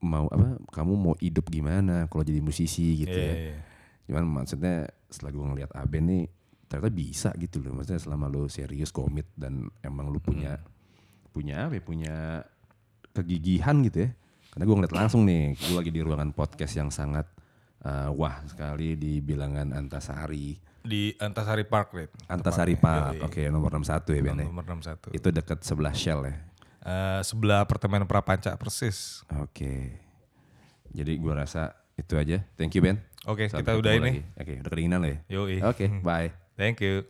mau 0.00 0.26
apa? 0.30 0.56
Kamu 0.70 0.92
mau 0.94 1.14
hidup 1.18 1.50
gimana 1.50 2.06
kalau 2.06 2.22
jadi 2.22 2.38
musisi 2.38 3.02
gitu 3.02 3.12
Iya, 3.12 3.26
ya. 3.26 3.34
iya. 3.36 3.56
Cuman 4.06 4.24
maksudnya 4.42 4.74
setelah 5.06 5.30
gue 5.30 5.44
ngeliat 5.44 5.70
Aben 5.74 6.04
nih 6.06 6.24
ternyata 6.70 6.90
bisa 6.90 7.30
gitu 7.34 7.58
loh. 7.58 7.74
Maksudnya 7.74 7.98
selama 7.98 8.30
lu 8.30 8.46
serius 8.46 8.94
komit 8.94 9.26
dan 9.34 9.66
emang 9.82 10.08
lu 10.08 10.22
punya 10.22 10.62
punya 11.30 11.66
apa 11.66 11.74
ya? 11.74 11.82
Punya 11.82 12.14
kegigihan 13.10 13.82
gitu 13.82 14.06
ya. 14.06 14.10
Karena 14.50 14.64
gue 14.66 14.76
ngeliat 14.78 14.94
langsung 14.94 15.22
nih, 15.26 15.54
gue 15.54 15.74
lagi 15.74 15.90
di 15.90 16.02
ruangan 16.02 16.30
podcast 16.34 16.74
yang 16.74 16.90
sangat 16.90 17.26
uh, 17.84 18.10
wah 18.14 18.42
sekali 18.46 18.96
di 18.96 19.20
bilangan 19.20 19.72
Antasari. 19.76 20.56
Di 20.80 21.12
Antasari 21.20 21.68
Park, 21.68 21.88
Rit. 21.92 22.10
Antasari 22.26 22.74
Park, 22.80 23.20
oke 23.20 23.40
nomor 23.52 23.68
61 23.76 24.16
ya 24.16 24.22
Ben 24.24 24.36
ya. 24.40 24.46
Nomor 24.48 24.64
61. 24.64 25.12
Itu 25.12 25.28
dekat 25.28 25.60
sebelah 25.60 25.92
Shell 25.92 26.24
ya. 26.24 26.34
Eh, 26.80 27.20
sebelah 27.20 27.60
apartemen 27.60 28.08
Prapanca 28.08 28.56
persis. 28.56 29.20
Oke. 29.36 30.00
Jadi 30.90 31.12
gue 31.20 31.32
rasa 31.36 31.76
itu 32.00 32.16
aja. 32.16 32.40
Thank 32.56 32.80
you 32.80 32.82
Ben. 32.82 32.96
Oke, 33.28 33.52
Sampai 33.52 33.68
kita 33.68 33.72
udah 33.76 33.92
ketemu 33.92 34.08
ini. 34.08 34.20
Oke, 34.40 34.52
udah 34.64 34.70
kedinginan 34.72 34.98
lo 35.04 35.08
ya. 35.12 35.18
Yoi. 35.28 35.56
Oke, 35.60 35.84
bye. 36.00 36.32
Thank 36.56 36.80
you. 36.80 37.04